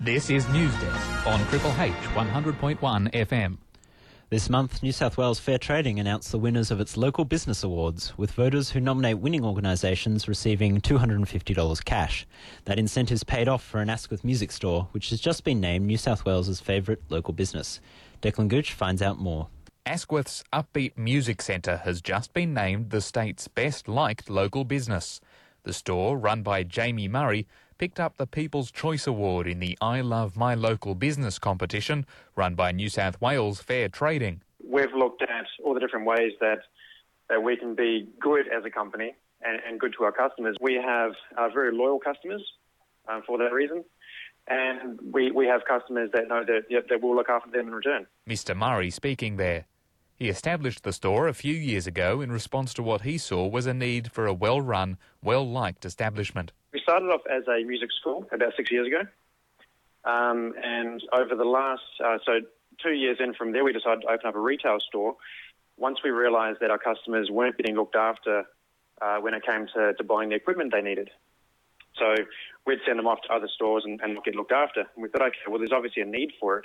This 0.00 0.30
is 0.30 0.48
News 0.48 0.74
Desk 0.80 1.26
on 1.28 1.38
Triple 1.46 1.72
H 1.78 1.92
100.1 1.92 2.78
FM. 3.12 3.58
This 4.30 4.50
month, 4.50 4.82
New 4.82 4.90
South 4.90 5.16
Wales 5.16 5.38
Fair 5.38 5.58
Trading 5.58 6.00
announced 6.00 6.32
the 6.32 6.40
winners 6.40 6.72
of 6.72 6.80
its 6.80 6.96
Local 6.96 7.24
Business 7.24 7.62
Awards, 7.62 8.18
with 8.18 8.32
voters 8.32 8.70
who 8.70 8.80
nominate 8.80 9.20
winning 9.20 9.44
organisations 9.44 10.26
receiving 10.26 10.80
$250 10.80 11.84
cash. 11.84 12.26
That 12.64 12.80
incentive's 12.80 13.22
paid 13.22 13.46
off 13.46 13.62
for 13.62 13.80
an 13.80 13.90
Asquith 13.90 14.24
music 14.24 14.50
store, 14.50 14.88
which 14.90 15.10
has 15.10 15.20
just 15.20 15.44
been 15.44 15.60
named 15.60 15.86
New 15.86 15.98
South 15.98 16.24
Wales' 16.24 16.58
favourite 16.58 16.98
local 17.10 17.32
business. 17.32 17.80
Declan 18.22 18.48
Gooch 18.48 18.72
finds 18.72 19.02
out 19.02 19.20
more. 19.20 19.46
Asquith's 19.86 20.42
Upbeat 20.52 20.98
Music 20.98 21.40
Centre 21.40 21.76
has 21.84 22.02
just 22.02 22.34
been 22.34 22.52
named 22.52 22.90
the 22.90 23.00
state's 23.00 23.46
best 23.46 23.86
liked 23.86 24.28
local 24.28 24.64
business. 24.64 25.20
The 25.68 25.74
store, 25.74 26.16
run 26.16 26.42
by 26.42 26.62
Jamie 26.62 27.08
Murray, 27.08 27.46
picked 27.76 28.00
up 28.00 28.16
the 28.16 28.26
People's 28.26 28.70
Choice 28.70 29.06
Award 29.06 29.46
in 29.46 29.58
the 29.58 29.76
I 29.82 30.00
Love 30.00 30.34
My 30.34 30.54
Local 30.54 30.94
Business 30.94 31.38
competition 31.38 32.06
run 32.34 32.54
by 32.54 32.72
New 32.72 32.88
South 32.88 33.20
Wales 33.20 33.60
Fair 33.60 33.90
Trading. 33.90 34.40
We've 34.66 34.94
looked 34.96 35.20
at 35.20 35.44
all 35.62 35.74
the 35.74 35.80
different 35.80 36.06
ways 36.06 36.32
that, 36.40 36.60
that 37.28 37.42
we 37.42 37.54
can 37.54 37.74
be 37.74 38.08
good 38.18 38.46
as 38.48 38.64
a 38.64 38.70
company 38.70 39.14
and, 39.42 39.60
and 39.68 39.78
good 39.78 39.92
to 39.98 40.04
our 40.04 40.12
customers. 40.12 40.56
We 40.58 40.80
have 40.82 41.12
uh, 41.36 41.50
very 41.50 41.76
loyal 41.76 41.98
customers 41.98 42.42
um, 43.06 43.20
for 43.26 43.36
that 43.36 43.52
reason. 43.52 43.84
And 44.46 44.98
we, 45.12 45.32
we 45.32 45.46
have 45.48 45.66
customers 45.68 46.08
that 46.14 46.28
know 46.28 46.44
that, 46.46 46.84
that 46.88 47.02
we'll 47.02 47.14
look 47.14 47.28
after 47.28 47.50
them 47.50 47.66
in 47.66 47.74
return. 47.74 48.06
Mr. 48.26 48.56
Murray 48.56 48.88
speaking 48.88 49.36
there. 49.36 49.66
He 50.18 50.28
established 50.28 50.82
the 50.82 50.92
store 50.92 51.28
a 51.28 51.32
few 51.32 51.54
years 51.54 51.86
ago 51.86 52.20
in 52.20 52.32
response 52.32 52.74
to 52.74 52.82
what 52.82 53.02
he 53.02 53.18
saw 53.18 53.46
was 53.46 53.66
a 53.66 53.74
need 53.74 54.10
for 54.10 54.26
a 54.26 54.34
well 54.34 54.60
run, 54.60 54.98
well 55.22 55.48
liked 55.48 55.84
establishment. 55.84 56.50
We 56.72 56.80
started 56.80 57.06
off 57.06 57.20
as 57.30 57.44
a 57.46 57.62
music 57.64 57.90
school 58.00 58.26
about 58.32 58.52
six 58.56 58.72
years 58.72 58.88
ago. 58.88 59.02
Um, 60.04 60.54
and 60.60 61.00
over 61.12 61.36
the 61.36 61.44
last, 61.44 61.82
uh, 62.04 62.18
so 62.26 62.40
two 62.82 62.94
years 62.94 63.18
in 63.20 63.32
from 63.34 63.52
there, 63.52 63.62
we 63.62 63.72
decided 63.72 64.02
to 64.02 64.08
open 64.08 64.26
up 64.26 64.34
a 64.34 64.40
retail 64.40 64.78
store. 64.80 65.14
Once 65.76 65.98
we 66.02 66.10
realised 66.10 66.58
that 66.62 66.72
our 66.72 66.78
customers 66.78 67.30
weren't 67.30 67.56
getting 67.56 67.76
looked 67.76 67.94
after 67.94 68.42
uh, 69.00 69.18
when 69.18 69.34
it 69.34 69.46
came 69.46 69.68
to, 69.74 69.94
to 69.94 70.02
buying 70.02 70.30
the 70.30 70.34
equipment 70.34 70.72
they 70.72 70.82
needed. 70.82 71.10
So 71.96 72.16
we'd 72.66 72.80
send 72.84 72.98
them 72.98 73.06
off 73.06 73.20
to 73.28 73.32
other 73.32 73.48
stores 73.54 73.84
and, 73.86 74.00
and 74.00 74.18
get 74.24 74.34
looked 74.34 74.52
after. 74.52 74.80
And 74.80 75.02
we 75.02 75.08
thought, 75.10 75.22
okay, 75.22 75.36
well, 75.46 75.58
there's 75.58 75.72
obviously 75.72 76.02
a 76.02 76.06
need 76.06 76.32
for 76.40 76.58
it. 76.58 76.64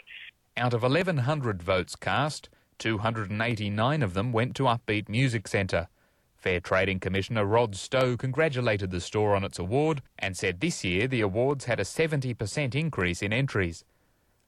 Out 0.58 0.74
of 0.74 0.82
1,100 0.82 1.62
votes 1.62 1.96
cast, 1.96 2.50
289 2.84 4.04
of 4.04 4.14
them 4.14 4.34
went 4.34 4.58
to 4.58 4.64
Upbeat 4.64 5.08
Music 5.08 5.48
Centre. 5.48 5.88
Fair 6.36 6.60
Trading 6.60 7.00
Commissioner 7.00 7.46
Rod 7.46 7.78
Stowe 7.78 8.18
congratulated 8.18 8.92
the 8.92 9.00
store 9.00 9.38
on 9.38 9.46
its 9.46 9.58
award 9.58 10.02
and 10.20 10.36
said 10.36 10.60
this 10.60 10.84
year 10.84 11.08
the 11.08 11.22
awards 11.22 11.64
had 11.64 11.80
a 11.80 11.86
70% 11.86 12.76
increase 12.76 13.22
in 13.22 13.32
entries. 13.32 13.86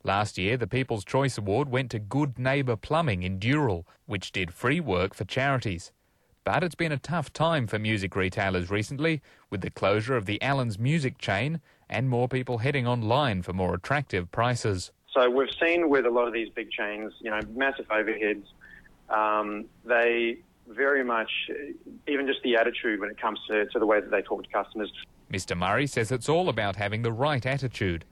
Last 0.04 0.38
year, 0.38 0.58
the 0.58 0.68
People's 0.68 1.06
Choice 1.06 1.38
Award 1.38 1.70
went 1.70 1.90
to 1.92 2.00
Good 2.00 2.38
Neighbour 2.38 2.76
Plumbing 2.76 3.24
in 3.24 3.40
Dural, 3.40 3.86
which 4.06 4.34
did 4.34 4.54
free 4.54 4.82
work 4.82 5.14
for 5.14 5.24
charities. 5.24 5.94
But 6.44 6.62
it's 6.62 6.76
been 6.76 6.92
a 6.92 6.98
tough 6.98 7.32
time 7.32 7.68
for 7.68 7.80
music 7.80 8.18
retailers 8.18 8.70
recently, 8.70 9.22
with 9.50 9.62
the 9.62 9.70
closure 9.70 10.18
of 10.18 10.26
the 10.26 10.40
Allans 10.42 10.78
music 10.78 11.18
chain 11.20 11.62
and 11.90 12.10
more 12.10 12.28
people 12.28 12.58
heading 12.58 12.86
online 12.86 13.44
for 13.44 13.54
more 13.54 13.76
attractive 13.76 14.30
prices. 14.30 14.92
So 15.16 15.30
we've 15.30 15.48
seen 15.64 15.90
with 15.90 16.06
a 16.06 16.10
lot 16.10 16.28
of 16.28 16.34
these 16.34 16.50
big 16.50 16.70
chains, 16.70 17.14
you 17.20 17.32
know, 17.32 17.40
massive 17.56 17.88
overheads, 17.88 18.44
um, 19.10 19.66
they 19.86 20.40
very 20.68 21.04
much, 21.04 21.30
even 22.08 22.28
just 22.28 22.42
the 22.44 22.58
attitude 22.58 23.00
when 23.00 23.10
it 23.10 23.20
comes 23.20 23.40
to, 23.48 23.66
to 23.68 23.80
the 23.80 23.86
way 23.86 24.02
that 24.02 24.12
they 24.12 24.22
talk 24.22 24.44
to 24.44 24.50
customers. 24.50 24.92
Mr. 25.32 25.58
Murray 25.58 25.88
says 25.88 26.12
it's 26.12 26.28
all 26.28 26.50
about 26.50 26.76
having 26.76 27.02
the 27.02 27.14
right 27.14 27.46
attitude, 27.46 28.04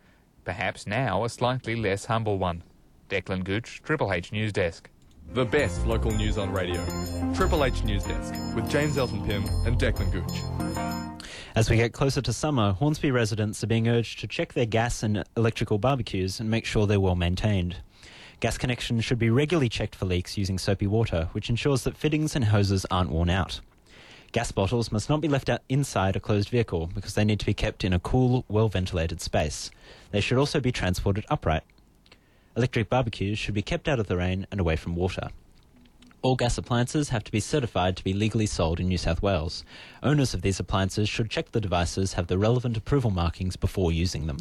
perhaps 0.45 0.87
now 0.87 1.25
a 1.25 1.29
slightly 1.29 1.75
less 1.75 2.05
humble 2.05 2.37
one. 2.37 2.63
Declan 3.09 3.43
Gooch, 3.43 3.81
Triple 3.83 4.13
H 4.13 4.31
News 4.31 4.53
Desk. 4.53 4.89
The 5.33 5.45
best 5.45 5.85
local 5.85 6.11
news 6.11 6.37
on 6.37 6.53
radio. 6.53 6.81
Triple 7.33 7.65
H 7.65 7.83
News 7.83 8.03
Desk 8.03 8.33
with 8.55 8.69
James 8.69 8.97
Elton 8.97 9.25
Pym 9.25 9.43
and 9.65 9.77
Declan 9.77 10.11
Gooch. 10.11 11.12
As 11.55 11.69
we 11.69 11.77
get 11.77 11.93
closer 11.93 12.21
to 12.21 12.33
summer, 12.33 12.73
Hornsby 12.73 13.11
residents 13.11 13.63
are 13.63 13.67
being 13.67 13.87
urged 13.87 14.19
to 14.19 14.27
check 14.27 14.53
their 14.53 14.65
gas 14.65 15.03
and 15.03 15.23
electrical 15.37 15.77
barbecues 15.77 16.39
and 16.39 16.49
make 16.49 16.65
sure 16.65 16.87
they're 16.87 16.99
well 16.99 17.15
maintained. 17.15 17.77
Gas 18.39 18.57
connections 18.57 19.05
should 19.05 19.19
be 19.19 19.29
regularly 19.29 19.69
checked 19.69 19.95
for 19.95 20.05
leaks 20.05 20.37
using 20.37 20.57
soapy 20.57 20.87
water, 20.87 21.29
which 21.31 21.49
ensures 21.49 21.83
that 21.83 21.95
fittings 21.95 22.35
and 22.35 22.45
hoses 22.45 22.85
aren't 22.91 23.09
worn 23.09 23.29
out. 23.29 23.61
Gas 24.33 24.51
bottles 24.51 24.91
must 24.91 25.09
not 25.09 25.21
be 25.21 25.27
left 25.27 25.49
inside 25.69 26.15
a 26.15 26.19
closed 26.19 26.49
vehicle 26.49 26.89
because 26.93 27.13
they 27.13 27.23
need 27.23 27.39
to 27.39 27.45
be 27.45 27.53
kept 27.53 27.83
in 27.83 27.93
a 27.93 27.99
cool, 27.99 28.43
well 28.47 28.67
ventilated 28.67 29.21
space. 29.21 29.69
They 30.11 30.21
should 30.21 30.39
also 30.39 30.59
be 30.59 30.71
transported 30.71 31.25
upright. 31.29 31.63
Electric 32.57 32.89
barbecues 32.89 33.37
should 33.39 33.53
be 33.53 33.61
kept 33.61 33.87
out 33.87 33.99
of 33.99 34.07
the 34.07 34.17
rain 34.17 34.47
and 34.51 34.59
away 34.59 34.75
from 34.75 34.95
water. 34.95 35.29
All 36.23 36.37
gas 36.37 36.57
appliances 36.57 37.09
have 37.09 37.25
to 37.25 37.33
be 37.33 37.41
certified 37.41 37.97
to 37.97 38.03
be 38.03 38.13
legally 38.13 38.45
sold 38.45 38.79
in 38.79 38.87
New 38.87 38.97
South 38.97 39.21
Wales. 39.21 39.65
Owners 40.03 40.33
of 40.33 40.41
these 40.41 40.57
appliances 40.57 41.09
should 41.09 41.29
check 41.29 41.51
the 41.51 41.59
devices 41.59 42.13
have 42.13 42.27
the 42.27 42.37
relevant 42.37 42.77
approval 42.77 43.11
markings 43.11 43.57
before 43.57 43.91
using 43.91 44.25
them. 44.25 44.37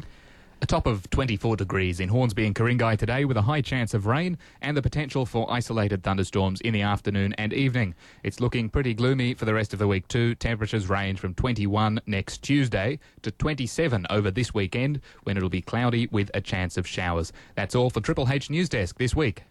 A 0.60 0.66
top 0.66 0.86
of 0.86 1.10
24 1.10 1.56
degrees 1.56 1.98
in 1.98 2.08
Hornsby 2.08 2.46
and 2.46 2.54
Ku-ring-gai 2.54 2.94
today 2.94 3.24
with 3.24 3.36
a 3.36 3.42
high 3.42 3.62
chance 3.62 3.94
of 3.94 4.06
rain 4.06 4.38
and 4.60 4.76
the 4.76 4.80
potential 4.80 5.26
for 5.26 5.52
isolated 5.52 6.04
thunderstorms 6.04 6.60
in 6.60 6.72
the 6.72 6.82
afternoon 6.82 7.32
and 7.32 7.52
evening. 7.52 7.96
It's 8.22 8.38
looking 8.38 8.68
pretty 8.68 8.94
gloomy 8.94 9.34
for 9.34 9.44
the 9.44 9.54
rest 9.54 9.72
of 9.72 9.80
the 9.80 9.88
week 9.88 10.06
too. 10.06 10.36
Temperatures 10.36 10.88
range 10.88 11.18
from 11.18 11.34
21 11.34 12.00
next 12.06 12.44
Tuesday 12.44 13.00
to 13.22 13.32
27 13.32 14.06
over 14.08 14.30
this 14.30 14.54
weekend 14.54 15.00
when 15.24 15.36
it'll 15.36 15.48
be 15.48 15.60
cloudy 15.60 16.06
with 16.12 16.30
a 16.32 16.40
chance 16.40 16.76
of 16.76 16.86
showers. 16.86 17.32
That's 17.56 17.74
all 17.74 17.90
for 17.90 18.00
Triple 18.00 18.30
H 18.30 18.50
News 18.50 18.68
Desk 18.68 18.96
this 18.98 19.16
week. 19.16 19.42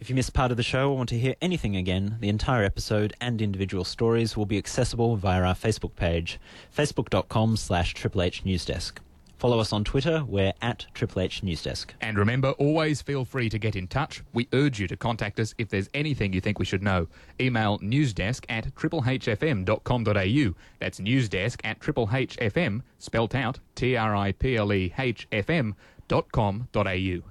If 0.00 0.08
you 0.08 0.16
missed 0.16 0.34
part 0.34 0.50
of 0.50 0.56
the 0.56 0.62
show 0.62 0.90
or 0.90 0.96
want 0.96 1.08
to 1.10 1.18
hear 1.18 1.34
anything 1.40 1.76
again, 1.76 2.16
the 2.20 2.28
entire 2.28 2.64
episode 2.64 3.14
and 3.20 3.40
individual 3.40 3.84
stories 3.84 4.36
will 4.36 4.46
be 4.46 4.58
accessible 4.58 5.16
via 5.16 5.42
our 5.42 5.54
Facebook 5.54 5.94
page, 5.96 6.40
facebook.com 6.76 7.56
slash 7.56 7.94
Triple 7.94 8.22
H 8.22 8.44
Newsdesk. 8.44 8.98
Follow 9.38 9.58
us 9.58 9.72
on 9.72 9.82
Twitter. 9.82 10.24
We're 10.24 10.52
at 10.62 10.86
Triple 10.94 11.22
H 11.22 11.42
Newsdesk. 11.42 11.86
And 12.00 12.16
remember, 12.16 12.50
always 12.52 13.02
feel 13.02 13.24
free 13.24 13.48
to 13.48 13.58
get 13.58 13.74
in 13.74 13.88
touch. 13.88 14.22
We 14.32 14.46
urge 14.52 14.78
you 14.78 14.86
to 14.86 14.96
contact 14.96 15.40
us 15.40 15.52
if 15.58 15.68
there's 15.68 15.88
anything 15.94 16.32
you 16.32 16.40
think 16.40 16.60
we 16.60 16.64
should 16.64 16.82
know. 16.82 17.08
Email 17.40 17.80
newsdesk 17.80 18.44
at 18.48 18.72
triplehfm.com.au. 18.76 20.54
That's 20.78 21.00
newsdesk 21.00 21.60
at 21.64 21.80
triplehfm, 21.80 22.82
spelt 23.00 23.34
out 23.34 23.58
T-R-I-P-L-E-H-F-M 23.74 25.74
dot 26.06 26.30
com 26.30 26.68
dot 26.72 26.86
au. 26.86 27.22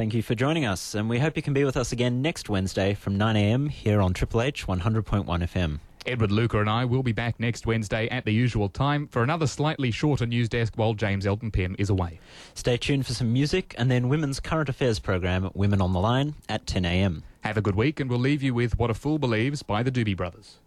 Thank 0.00 0.14
you 0.14 0.22
for 0.22 0.34
joining 0.34 0.64
us, 0.64 0.94
and 0.94 1.10
we 1.10 1.18
hope 1.18 1.36
you 1.36 1.42
can 1.42 1.52
be 1.52 1.64
with 1.64 1.76
us 1.76 1.92
again 1.92 2.22
next 2.22 2.48
Wednesday 2.48 2.94
from 2.94 3.18
9am 3.18 3.70
here 3.70 4.00
on 4.00 4.14
Triple 4.14 4.40
H 4.40 4.66
100.1 4.66 5.26
FM. 5.26 5.78
Edward 6.06 6.32
Luca 6.32 6.58
and 6.58 6.70
I 6.70 6.86
will 6.86 7.02
be 7.02 7.12
back 7.12 7.38
next 7.38 7.66
Wednesday 7.66 8.08
at 8.08 8.24
the 8.24 8.32
usual 8.32 8.70
time 8.70 9.08
for 9.08 9.22
another 9.22 9.46
slightly 9.46 9.90
shorter 9.90 10.24
news 10.24 10.48
desk 10.48 10.72
while 10.76 10.94
James 10.94 11.26
Elton 11.26 11.50
Pym 11.50 11.76
is 11.78 11.90
away. 11.90 12.18
Stay 12.54 12.78
tuned 12.78 13.04
for 13.04 13.12
some 13.12 13.30
music 13.30 13.74
and 13.76 13.90
then 13.90 14.08
Women's 14.08 14.40
Current 14.40 14.70
Affairs 14.70 14.98
program, 14.98 15.50
Women 15.52 15.82
on 15.82 15.92
the 15.92 16.00
Line, 16.00 16.34
at 16.48 16.64
10am. 16.64 17.20
Have 17.42 17.58
a 17.58 17.60
good 17.60 17.76
week, 17.76 18.00
and 18.00 18.08
we'll 18.08 18.18
leave 18.18 18.42
you 18.42 18.54
with 18.54 18.78
What 18.78 18.88
a 18.88 18.94
Fool 18.94 19.18
Believes 19.18 19.62
by 19.62 19.82
the 19.82 19.90
Doobie 19.92 20.16
Brothers. 20.16 20.60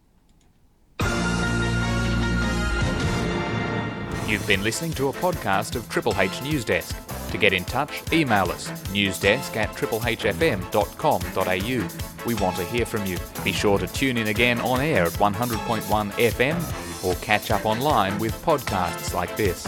You've 4.28 4.46
been 4.46 4.64
listening 4.64 4.92
to 4.92 5.08
a 5.08 5.14
podcast 5.14 5.76
of 5.76 5.90
Triple 5.90 6.14
H 6.20 6.40
News 6.44 6.64
Desk. 6.64 6.96
To 7.34 7.38
get 7.40 7.52
in 7.52 7.66
touch, 7.66 8.04
email 8.14 8.52
us 8.52 8.70
newsdesk 8.94 9.56
at 9.56 9.70
triplehfm.com.au. 9.70 12.28
We 12.28 12.36
want 12.36 12.56
to 12.58 12.64
hear 12.66 12.86
from 12.86 13.08
you. 13.08 13.18
Be 13.44 13.52
sure 13.52 13.80
to 13.80 13.88
tune 13.88 14.18
in 14.18 14.28
again 14.28 14.62
on 14.62 14.82
air 14.82 15.06
at 15.06 15.14
100.1 15.14 16.12
FM 16.12 17.04
or 17.04 17.16
catch 17.22 17.50
up 17.50 17.66
online 17.66 18.20
with 18.20 18.40
podcasts 18.46 19.16
like 19.16 19.36
this. 19.36 19.66